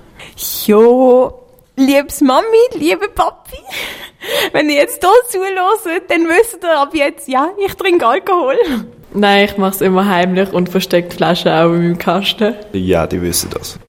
Jo, 0.65 1.46
liebes 1.77 2.21
Mami, 2.21 2.45
liebe 2.73 3.07
Papi, 3.07 3.57
wenn 4.51 4.69
ihr 4.69 4.75
jetzt 4.75 5.01
hier 5.01 5.11
zuhört, 5.29 6.09
dann 6.09 6.27
wisst 6.27 6.63
ihr 6.63 6.77
ab 6.77 6.93
jetzt, 6.93 7.27
ja, 7.27 7.51
ich 7.63 7.73
trinke 7.75 8.05
Alkohol. 8.05 8.57
Nein, 9.13 9.45
ich 9.45 9.57
mache 9.57 9.75
es 9.75 9.81
immer 9.81 10.05
heimlich 10.05 10.51
und 10.51 10.69
verstecke 10.69 11.09
die 11.09 11.15
Flasche 11.15 11.53
auch 11.53 11.67
in 11.67 11.77
meinem 11.77 11.97
Kasten. 11.97 12.55
Ja, 12.73 13.07
die 13.07 13.21
wissen 13.21 13.49
das. 13.51 13.79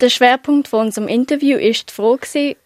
Der 0.00 0.10
Schwerpunkt 0.10 0.68
von 0.68 0.86
unserem 0.86 1.08
Interview 1.08 1.56
ist 1.56 1.90
die 1.90 1.94
Frage, 1.94 2.56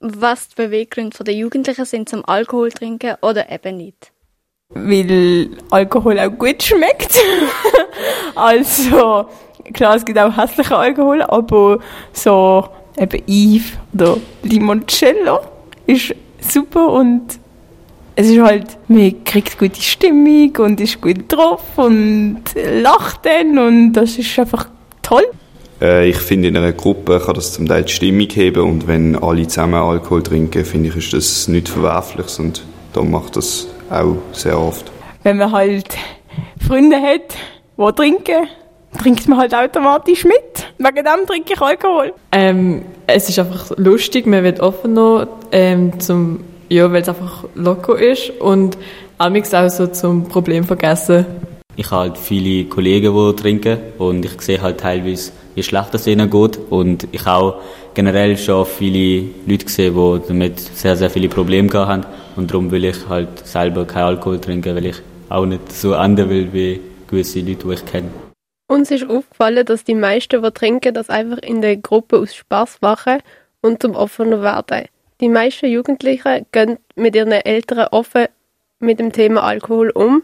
was 0.00 0.48
die 0.48 0.54
Beweggründe 0.56 1.24
der 1.24 1.34
Jugendlichen 1.34 1.84
sind 1.84 2.08
zum 2.08 2.24
Alkohol 2.24 2.70
trinken 2.70 3.16
oder 3.22 3.50
eben 3.50 3.78
nicht. 3.78 4.12
Weil 4.68 5.50
Alkohol 5.70 6.18
auch 6.18 6.30
gut 6.30 6.62
schmeckt. 6.62 7.18
also, 8.34 9.28
klar, 9.72 9.96
es 9.96 10.04
gibt 10.04 10.18
auch 10.18 10.36
hässlichen 10.36 10.74
Alkohol, 10.74 11.22
aber 11.22 11.78
so 12.12 12.68
eben 12.98 13.22
Eve 13.26 13.64
oder 13.92 14.16
Limoncello 14.42 15.40
ist 15.86 16.14
super 16.40 16.92
und 16.92 17.38
es 18.14 18.28
ist 18.28 18.40
halt, 18.40 18.78
man 18.88 19.24
kriegt 19.24 19.58
gute 19.58 19.80
Stimmung 19.80 20.56
und 20.58 20.80
ist 20.80 21.00
gut 21.00 21.24
drauf 21.28 21.62
und 21.76 22.42
lacht 22.54 23.26
dann 23.26 23.58
und 23.58 23.92
das 23.92 24.16
ist 24.18 24.38
einfach 24.38 24.68
toll. 25.02 25.24
Äh, 25.80 26.08
ich 26.08 26.16
finde, 26.16 26.48
in 26.48 26.56
einer 26.56 26.72
Gruppe 26.72 27.20
kann 27.24 27.34
das 27.34 27.52
zum 27.52 27.66
Teil 27.66 27.84
die 27.84 27.92
Stimmung 27.92 28.28
heben 28.30 28.62
und 28.62 28.86
wenn 28.86 29.16
alle 29.16 29.46
zusammen 29.46 29.74
Alkohol 29.74 30.22
trinken, 30.22 30.64
finde 30.64 30.88
ich, 30.88 30.96
ist 30.96 31.12
das 31.12 31.48
nichts 31.48 31.70
Verwerfliches 31.70 32.38
und 32.38 32.64
da 32.94 33.02
macht 33.02 33.36
das 33.36 33.68
auch 33.90 34.16
sehr 34.32 34.58
oft. 34.58 34.90
Wenn 35.22 35.36
man 35.36 35.52
halt 35.52 35.96
Freunde 36.66 36.96
hat, 36.96 37.34
die 37.76 37.92
trinken, 37.94 38.48
trinkt 38.98 39.28
man 39.28 39.38
halt 39.38 39.54
automatisch 39.54 40.24
mit. 40.24 40.65
Wegen 40.78 40.96
dem 40.96 41.26
trinke 41.26 41.54
ich 41.54 41.60
Alkohol. 41.60 42.12
Ähm, 42.32 42.82
es 43.06 43.28
ist 43.28 43.38
einfach 43.38 43.70
lustig, 43.76 44.26
man 44.26 44.44
wird 44.44 44.60
offen 44.60 44.92
noch, 44.92 45.26
ähm, 45.50 45.98
zum, 46.00 46.40
ja, 46.68 46.92
weil 46.92 47.02
es 47.02 47.08
einfach 47.08 47.44
locker 47.54 47.98
ist 47.98 48.30
und 48.40 48.76
amigs 49.16 49.54
auch 49.54 49.70
so 49.70 49.86
zum 49.86 50.28
Problem 50.28 50.64
vergessen. 50.64 51.24
Ich 51.76 51.90
habe 51.90 52.10
halt 52.10 52.18
viele 52.18 52.64
Kollegen, 52.66 53.14
die 53.14 53.36
trinken 53.36 53.78
und 53.98 54.24
ich 54.24 54.40
sehe 54.40 54.60
halt 54.60 54.80
teilweise, 54.80 55.32
wie 55.54 55.62
schlecht 55.62 55.94
es 55.94 56.06
ihnen 56.06 56.28
geht 56.28 56.58
und 56.70 57.08
ich 57.12 57.26
auch 57.26 57.56
generell 57.94 58.36
schon 58.36 58.66
viele 58.66 59.28
Leute 59.46 59.64
gesehen, 59.64 59.94
die 59.94 60.28
damit 60.28 60.58
sehr, 60.60 60.96
sehr 60.96 61.10
viele 61.10 61.28
Probleme 61.28 61.68
gehabt 61.68 61.88
haben 61.88 62.06
und 62.36 62.50
darum 62.50 62.70
will 62.70 62.84
ich 62.84 63.08
halt 63.08 63.46
selber 63.46 63.86
keinen 63.86 64.04
Alkohol 64.04 64.38
trinken, 64.40 64.74
weil 64.74 64.86
ich 64.86 64.96
auch 65.28 65.46
nicht 65.46 65.72
so 65.72 65.92
enden 65.92 66.28
will 66.28 66.48
wie 66.52 66.80
gewisse 67.08 67.40
Leute, 67.40 67.66
die 67.66 67.74
ich 67.74 67.84
kenne. 67.86 68.25
Uns 68.68 68.90
ist 68.90 69.08
aufgefallen, 69.08 69.64
dass 69.64 69.84
die 69.84 69.94
meisten, 69.94 70.42
die 70.42 70.50
trinken, 70.50 70.92
das 70.92 71.08
einfach 71.08 71.38
in 71.38 71.60
der 71.60 71.76
Gruppe 71.76 72.18
aus 72.18 72.34
Spaß 72.34 72.80
machen 72.80 73.22
und 73.60 73.80
zum 73.80 73.94
offener 73.94 74.42
werden. 74.42 74.88
Die 75.20 75.28
meisten 75.28 75.66
Jugendlichen 75.66 76.46
gehen 76.52 76.78
mit 76.94 77.14
ihren 77.14 77.32
Eltern 77.32 77.88
offen 77.90 78.26
mit 78.78 78.98
dem 78.98 79.12
Thema 79.12 79.42
Alkohol 79.44 79.90
um 79.90 80.22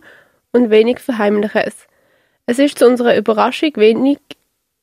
und 0.53 0.71
wenig 0.71 0.99
verheimlichen 0.99 1.63
es. 1.63 1.87
Es 2.47 2.59
ist 2.59 2.79
zu 2.79 2.87
unserer 2.87 3.17
Überraschung 3.17 3.71
wenig 3.77 4.19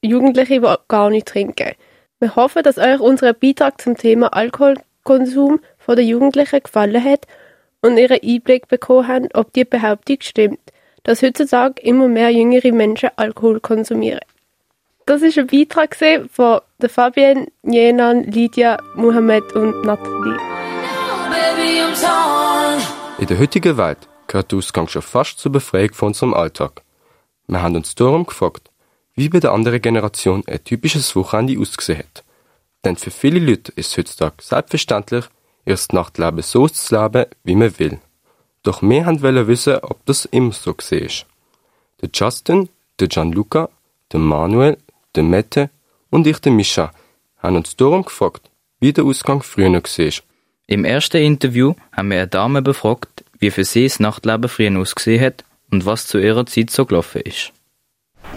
Jugendliche, 0.01 0.61
die 0.61 0.75
gar 0.87 1.09
nicht 1.09 1.27
trinken. 1.27 1.75
Wir 2.19 2.35
hoffen, 2.35 2.63
dass 2.63 2.77
euch 2.77 2.99
unser 2.99 3.33
Beitrag 3.33 3.79
zum 3.79 3.97
Thema 3.97 4.33
Alkoholkonsum 4.33 5.59
von 5.77 5.95
den 5.95 6.07
Jugendlichen 6.07 6.63
gefallen 6.63 7.03
hat 7.03 7.27
und 7.81 7.97
ihren 7.97 8.19
Einblick 8.23 8.67
bekommen 8.67 9.07
haben, 9.07 9.29
ob 9.33 9.53
die 9.53 9.65
Behauptung 9.65 10.17
stimmt, 10.21 10.59
dass 11.03 11.21
heutzutage 11.21 11.81
immer 11.81 12.07
mehr 12.07 12.29
jüngere 12.29 12.71
Menschen 12.71 13.09
Alkohol 13.15 13.59
konsumieren. 13.59 14.19
Das 15.05 15.21
ist 15.21 15.37
ein 15.37 15.47
Beitrag 15.47 15.95
von 15.95 16.61
Fabienne, 16.87 17.47
Jenan, 17.63 18.23
Lydia, 18.25 18.77
Mohamed 18.95 19.53
und 19.53 19.83
Nathalie. 19.83 20.37
In 23.17 23.27
der 23.27 23.39
heutigen 23.39 23.75
Welt 23.77 24.07
gehört 24.27 24.51
der 24.51 24.59
Ausgang 24.59 24.87
schon 24.87 25.01
fast 25.01 25.39
zur 25.39 25.51
Befreiung 25.51 25.93
von 25.93 26.07
unserem 26.09 26.33
Alltag. 26.33 26.83
Wir 27.47 27.61
haben 27.61 27.75
uns 27.75 27.95
darum 27.95 28.25
gefragt, 28.25 28.69
wie 29.15 29.29
bei 29.29 29.39
der 29.39 29.51
anderen 29.51 29.81
Generation 29.81 30.43
ein 30.47 30.63
typisches 30.63 31.15
Wochenende 31.15 31.59
ausgesehen 31.59 31.99
hat. 31.99 32.23
Denn 32.85 32.95
für 32.95 33.11
viele 33.11 33.39
Leute 33.39 33.71
ist 33.75 33.91
es 33.91 33.97
heutzutage 33.97 34.35
selbstverständlich, 34.41 35.25
ihr 35.65 35.77
Nachtleben 35.91 36.41
so 36.41 36.67
zu 36.69 36.95
leben, 36.95 37.25
wie 37.43 37.55
man 37.55 37.77
will. 37.79 37.99
Doch 38.63 38.81
wir 38.81 39.05
wollen 39.05 39.47
wissen, 39.47 39.77
ob 39.81 40.05
das 40.05 40.25
immer 40.25 40.51
so 40.51 40.71
war. 40.71 41.25
Der 42.01 42.09
Justin, 42.13 42.69
der 42.99 43.07
Gianluca, 43.07 43.69
der 44.11 44.19
Manuel, 44.19 44.77
der 45.15 45.23
Mette 45.23 45.69
und 46.09 46.27
ich, 46.27 46.39
der 46.39 46.51
Mischa, 46.51 46.91
haben 47.37 47.55
uns 47.55 47.75
darum 47.75 48.03
gefragt, 48.03 48.49
wie 48.79 48.93
der 48.93 49.05
Ausgang 49.05 49.41
früher 49.41 49.71
war. 49.71 50.13
Im 50.67 50.85
ersten 50.85 51.17
Interview 51.17 51.73
haben 51.91 52.09
wir 52.09 52.17
eine 52.17 52.27
Dame 52.27 52.61
befragt, 52.61 53.23
wie 53.39 53.51
für 53.51 53.63
sie 53.63 53.85
das 53.87 53.99
Nachtleben 53.99 54.49
früher 54.49 54.77
ausgesehen 54.79 55.25
hat 55.25 55.43
und 55.71 55.85
was 55.85 56.05
zu 56.05 56.19
ihrer 56.19 56.45
Zeit 56.45 56.69
so 56.69 56.85
gelaufen 56.85 57.21
ist. 57.21 57.53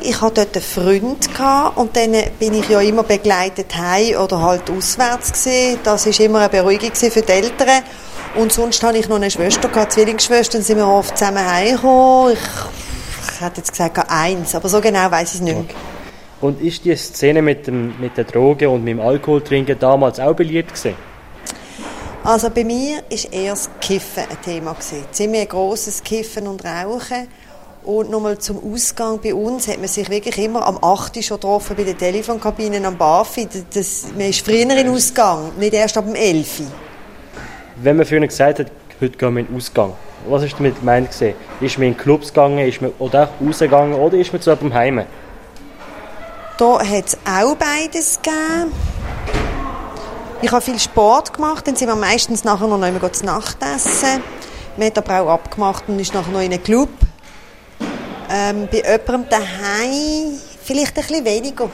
Ich 0.01 0.21
hatte 0.21 0.47
dort 0.47 0.57
einen 0.57 0.65
Freund 0.65 1.29
und 1.77 1.97
dann 1.97 2.13
bin 2.39 2.55
ich 2.55 2.69
ja 2.69 2.81
immer 2.81 3.03
begleitet 3.03 3.77
heim 3.77 4.17
oder 4.17 4.41
halt 4.41 4.71
auswärts 4.71 5.45
gewesen. 5.45 5.81
Das 5.85 6.07
ist 6.07 6.21
immer 6.21 6.41
eine 6.41 6.49
Beruhigung 6.49 6.95
für 6.95 7.23
die 7.23 7.33
Eltern. 7.33 7.83
Und 8.35 8.51
sonst 8.51 8.83
hatte 8.83 8.97
ich 8.97 9.09
noch 9.09 9.17
eine 9.17 9.31
Schwester, 9.31 9.69
eine 9.75 9.89
Zwillingsschwester, 9.89 10.59
dann 10.59 10.65
sind 10.65 10.79
wir 10.79 10.89
oft 10.89 11.19
zusammen 11.19 11.45
heimgekommen. 11.45 12.33
Ich, 12.33 13.35
ich 13.35 13.41
hätte 13.41 13.59
jetzt 13.59 13.71
gesagt 13.71 13.99
eins, 14.09 14.55
aber 14.55 14.69
so 14.69 14.81
genau 14.81 15.11
weiß 15.11 15.29
ich 15.29 15.35
es 15.35 15.41
nicht 15.43 15.55
mehr. 15.55 15.65
Und 16.41 16.61
ist 16.61 16.85
die 16.85 16.97
Szene 16.97 17.43
mit, 17.43 17.67
dem, 17.67 18.01
mit 18.01 18.17
der 18.17 18.25
Droge 18.25 18.69
und 18.71 18.85
mit 18.85 18.93
dem 18.93 19.01
Alkoholtrinken 19.01 19.79
damals 19.79 20.19
auch 20.19 20.35
beliebt 20.35 20.75
gewesen? 20.75 20.97
Also 22.25 22.51
bei 22.51 22.65
mir 22.65 22.97
war 22.97 23.33
eher 23.33 23.51
das 23.51 23.69
Kiffen 23.81 24.25
ein 24.31 24.41
Thema. 24.43 24.73
Gewesen. 24.73 25.05
Ziemlich 25.11 25.43
ein 25.43 25.49
grosses 25.49 26.03
Kiffen 26.03 26.47
und 26.47 26.65
Rauchen. 26.65 27.29
Und 27.85 28.11
nochmal 28.11 28.39
zum 28.39 28.59
Ausgang 28.73 29.19
bei 29.21 29.35
uns 29.35 29.69
hat 29.69 29.79
man 29.79 29.89
sich 29.89 30.09
wirklich 30.09 30.39
immer 30.39 30.65
am 30.67 30.79
8. 30.83 31.23
schon 31.23 31.37
getroffen 31.37 31.77
bei 31.77 31.83
den 31.83 31.99
Telefonkabinen 31.99 32.87
am 32.87 32.97
Bafi. 32.97 33.47
Das, 33.75 34.07
man 34.17 34.29
ist 34.29 34.45
früher 34.45 34.71
in 34.71 34.89
Ausgang, 34.89 35.53
nicht 35.59 35.75
erst 35.75 35.99
ab 35.99 36.07
dem 36.07 36.15
11. 36.15 36.63
Wenn 37.77 37.97
man 37.97 38.07
früher 38.07 38.21
gesagt 38.21 38.59
hat, 38.59 38.67
heute 39.01 39.17
gehen 39.17 39.35
wir 39.35 39.41
in 39.41 39.47
den 39.47 39.57
Ausgang, 39.57 39.95
was 40.29 40.43
ist 40.43 40.55
damit 40.59 40.79
gemeint 40.79 41.11
gewesen? 41.11 41.35
Ist 41.61 41.79
man 41.79 41.89
in 41.89 41.97
Clubs 41.97 42.29
gegangen, 42.29 42.59
ist 42.59 42.83
man 42.83 42.93
oder 42.99 43.25
auch 43.25 43.47
rausgegangen 43.47 43.95
oder 43.95 44.19
ist 44.19 44.33
man 44.33 44.43
zu 44.43 44.51
jemandem 44.51 44.75
heim? 44.75 45.05
Da 46.59 46.79
hat 46.79 47.07
es 47.07 47.17
auch 47.25 47.57
beides 47.57 48.21
gegeben. 48.21 48.73
Ich 50.43 50.53
habe 50.53 50.61
viel 50.61 50.79
Sport 50.79 51.33
gemacht, 51.33 51.67
dann 51.67 51.77
sind 51.77 51.89
wir 51.89 51.97
meistens 51.97 52.45
nachher 52.45 52.67
noch 52.67 52.81
einmal 52.81 53.13
zu 53.13 53.25
Nacht 53.25 53.57
essen. 53.63 54.23
Man 54.77 54.87
hat 54.87 54.99
aber 54.99 55.21
auch 55.21 55.29
abgemacht 55.31 55.85
und 55.89 55.99
ist 55.99 56.13
nachher 56.13 56.33
noch 56.33 56.41
in 56.41 56.53
einen 56.53 56.63
Club. 56.63 56.91
Ähm, 58.31 58.69
bei 58.71 58.79
jemandem 58.79 59.29
daheim 59.31 60.39
vielleicht 60.63 60.99
ein 60.99 61.05
bisschen 61.07 61.25
weniger. 61.25 61.71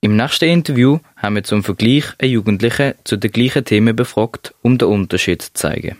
Im 0.00 0.14
nächsten 0.14 0.44
Interview 0.44 1.00
haben 1.16 1.34
wir 1.34 1.42
zum 1.42 1.64
Vergleich 1.64 2.04
einen 2.18 2.30
Jugendlichen 2.30 2.94
zu 3.02 3.16
den 3.16 3.32
gleichen 3.32 3.64
Themen 3.64 3.96
befragt, 3.96 4.54
um 4.62 4.78
den 4.78 4.86
Unterschied 4.86 5.42
zu 5.42 5.52
zeigen. 5.54 5.96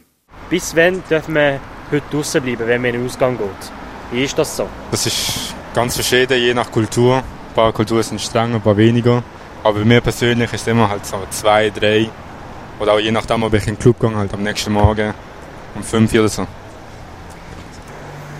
Bis 0.48 0.76
wann 0.76 1.02
dürfen 1.10 1.34
wir 1.34 1.58
heute 1.90 2.04
draußen 2.08 2.40
bleiben, 2.40 2.68
wenn 2.68 2.80
man 2.80 2.94
in 2.94 3.00
den 3.00 3.06
Ausgang 3.06 3.36
geht? 3.36 3.72
Wie 4.12 4.22
ist 4.22 4.38
das 4.38 4.56
so? 4.56 4.68
Das 4.92 5.04
ist 5.04 5.52
ganz 5.74 5.96
verschieden, 5.96 6.40
je 6.40 6.54
nach 6.54 6.70
Kultur. 6.70 7.16
Ein 7.16 7.54
paar 7.56 7.72
Kulturen 7.72 8.04
sind 8.04 8.20
strenger, 8.20 8.54
ein 8.54 8.60
paar 8.60 8.76
weniger. 8.76 9.24
Aber 9.64 9.80
bei 9.80 9.84
mir 9.84 10.00
persönlich 10.00 10.52
ist 10.52 10.60
es 10.60 10.68
immer 10.68 10.88
halt 10.88 11.04
so 11.04 11.16
zwei, 11.30 11.70
drei. 11.70 12.08
Oder 12.78 12.92
auch 12.92 13.00
je 13.00 13.10
nachdem, 13.10 13.42
ob 13.42 13.52
ich 13.54 13.66
in 13.66 13.74
den 13.74 13.80
Club 13.80 13.98
gehe, 13.98 14.14
halt 14.14 14.32
am 14.32 14.44
nächsten 14.44 14.74
Morgen 14.74 15.12
um 15.74 15.82
fünf 15.82 16.14
oder 16.14 16.28
so. 16.28 16.46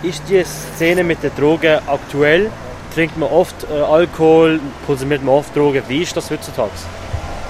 Ist 0.05 0.23
die 0.29 0.44
Szene 0.44 1.03
mit 1.03 1.21
den 1.21 1.33
Drogen 1.37 1.81
aktuell? 1.85 2.49
Trinkt 2.94 3.16
man 3.18 3.29
oft 3.29 3.55
äh, 3.70 3.81
Alkohol, 3.81 4.61
konsumiert 4.87 5.22
man 5.22 5.35
oft 5.35 5.55
Drogen? 5.55 5.83
Wie 5.88 6.03
ist 6.03 6.16
das 6.16 6.31
heutzutage? 6.31 6.70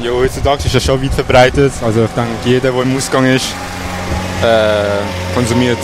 Ja, 0.00 0.10
heutzutage 0.12 0.64
ist 0.64 0.74
das 0.74 0.84
schon 0.84 1.02
weit 1.02 1.14
verbreitet. 1.14 1.72
Also 1.82 2.04
ich 2.04 2.10
denke, 2.10 2.30
jeder, 2.44 2.72
der 2.72 2.82
im 2.82 2.96
Ausgang 2.96 3.24
ist, 3.26 3.46
äh, 4.42 5.34
konsumiert 5.34 5.78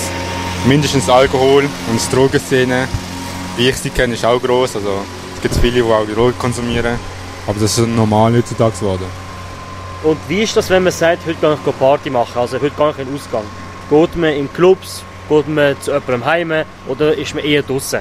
mindestens 0.67 1.09
Alkohol 1.09 1.65
und 1.91 2.01
die 2.01 2.15
Drogenszene, 2.15 2.89
wie 3.57 3.69
ich 3.69 3.77
sie 3.77 3.91
kenne, 3.91 4.15
ist 4.15 4.25
auch 4.25 4.41
groß. 4.41 4.77
Also 4.77 5.01
es 5.37 5.43
gibt 5.43 5.55
viele, 5.57 5.73
die 5.73 5.83
auch 5.83 6.07
Drogen 6.07 6.39
konsumieren. 6.39 6.99
Aber 7.47 7.61
das 7.61 7.79
ist 7.79 7.87
normal 7.87 8.35
heutzutage 8.35 8.77
geworden. 8.79 9.07
Und 10.03 10.19
wie 10.29 10.43
ist 10.43 10.57
das, 10.57 10.69
wenn 10.69 10.83
man 10.83 10.93
sagt, 10.93 11.27
heute 11.27 11.39
gehe 11.41 11.55
ich 11.55 11.79
Party 11.79 12.11
machen, 12.11 12.39
also 12.39 12.61
heute 12.61 12.75
gehe 12.77 12.91
ich 12.91 12.99
in 12.99 13.07
den 13.07 13.15
Ausgang? 13.15 13.45
Geht 13.91 14.17
man 14.17 14.31
in 14.35 14.53
Clubs, 14.53 15.03
geht 15.29 15.49
man 15.49 15.81
zu 15.81 15.93
jemandem 15.93 16.25
heim 16.25 16.53
oder 16.87 17.17
ist 17.17 17.35
man 17.35 17.43
eher 17.43 17.63
draußen? 17.63 18.01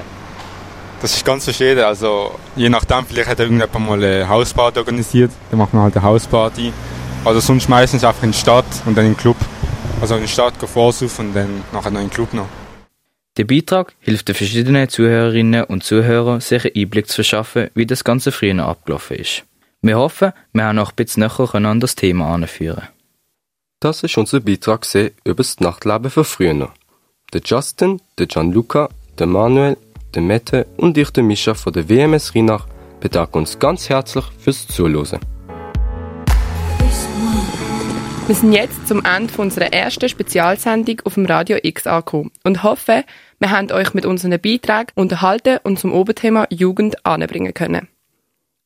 Das 1.04 1.14
ist 1.16 1.26
ganz 1.26 1.44
verschieden. 1.44 1.84
Also 1.84 2.34
je 2.56 2.70
nachdem, 2.70 3.04
vielleicht 3.04 3.28
hat 3.28 3.38
irgendjemand 3.38 3.86
mal 3.86 4.02
eine 4.02 4.26
Hausparty 4.26 4.78
organisiert, 4.78 5.30
dann 5.50 5.58
macht 5.58 5.74
man 5.74 5.82
halt 5.82 5.94
eine 5.94 6.02
Hausparty. 6.02 6.72
Also 7.26 7.40
sonst 7.40 7.68
meistens 7.68 8.04
einfach 8.04 8.22
in 8.22 8.32
die 8.32 8.38
Stadt 8.38 8.64
und 8.86 8.96
dann 8.96 9.04
in 9.04 9.12
den 9.12 9.18
Club. 9.18 9.36
Also 10.00 10.14
in 10.14 10.22
die 10.22 10.28
Stadt 10.28 10.54
vorsaufen 10.56 11.26
und 11.26 11.34
dann 11.34 11.62
nachher 11.74 11.90
noch 11.90 12.00
in 12.00 12.06
den 12.06 12.10
Club 12.10 12.32
noch. 12.32 12.48
Der 13.36 13.44
Beitrag 13.44 13.92
hilft 14.00 14.28
den 14.28 14.34
verschiedenen 14.34 14.88
Zuhörerinnen 14.88 15.64
und 15.64 15.84
Zuhörern, 15.84 16.40
sich 16.40 16.64
einen 16.64 16.74
Einblick 16.74 17.06
zu 17.08 17.16
verschaffen, 17.16 17.68
wie 17.74 17.84
das 17.84 18.02
Ganze 18.02 18.32
früher 18.32 18.64
abgelaufen 18.64 19.18
ist. 19.18 19.42
Wir 19.82 19.98
hoffen, 19.98 20.32
wir 20.54 20.64
haben 20.64 20.76
noch 20.76 20.92
ein 20.92 20.96
bisschen 20.96 21.20
näher 21.20 21.54
an 21.54 21.80
das 21.80 21.96
Thema 21.96 22.32
anführen. 22.32 22.88
Das 23.78 24.02
ist 24.04 24.16
unser 24.16 24.40
Beitrag 24.40 24.86
über 24.94 25.34
das 25.34 25.60
Nachtleben 25.60 26.10
von 26.10 26.24
früher. 26.24 26.72
Der 27.34 27.42
Justin, 27.44 28.00
der 28.16 28.26
Gianluca, 28.26 28.88
der 29.18 29.26
Manuel, 29.26 29.76
der 30.14 30.22
Mette 30.22 30.66
und 30.76 30.96
ich, 30.96 31.10
der 31.10 31.24
Mischa 31.24 31.54
von 31.54 31.72
der 31.72 31.88
WMS 31.88 32.34
Rhinach, 32.34 32.66
bedanken 33.00 33.38
uns 33.38 33.58
ganz 33.58 33.88
herzlich 33.88 34.24
fürs 34.38 34.66
Zuhören. 34.66 35.20
Wir 38.26 38.34
sind 38.34 38.54
jetzt 38.54 38.88
zum 38.88 39.04
Ende 39.04 39.34
unserer 39.36 39.70
ersten 39.70 40.08
Spezialsendung 40.08 41.00
auf 41.04 41.14
dem 41.14 41.26
Radio 41.26 41.58
X 41.62 41.86
angekommen 41.86 42.30
und 42.42 42.62
hoffen, 42.62 43.02
wir 43.38 43.50
haben 43.50 43.70
euch 43.70 43.92
mit 43.92 44.06
unseren 44.06 44.40
Beiträgen 44.40 44.92
unterhalten 44.94 45.58
und 45.62 45.78
zum 45.78 45.92
Oberthema 45.92 46.46
Jugend 46.48 47.04
anbringen 47.04 47.52
können. 47.52 47.88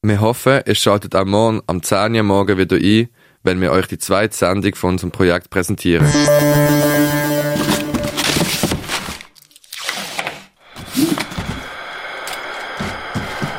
Wir 0.03 0.21
hoffen, 0.21 0.61
ihr 0.65 0.77
schaltet 0.77 1.17
am 1.17 1.31
Morgen 1.31 1.61
am 1.67 1.83
10 1.83 2.15
Uhr 2.15 2.23
morgen 2.23 2.57
wieder 2.57 2.77
ein, 2.77 3.09
wenn 3.43 3.61
wir 3.61 3.73
euch 3.73 3.89
die 3.89 3.99
zweite 3.99 4.37
Sendung 4.37 4.77
von 4.77 4.91
unserem 4.91 5.11
Projekt 5.11 5.51
präsentieren. 5.51 6.07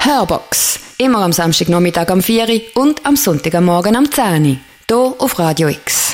Hörbox. 0.10 0.80
Immer 0.98 1.20
am 1.20 1.32
Samstagnachmittag 1.32 2.10
am 2.10 2.24
4 2.24 2.50
Uhr 2.50 2.62
und 2.82 3.06
am 3.06 3.16
Sonntagmorgen 3.16 3.96
am 3.96 4.12
10 4.12 4.44
Uhr. 4.44 4.58
Hier 4.90 5.16
auf 5.20 5.38
Radio 5.38 5.68
X. 5.68 6.09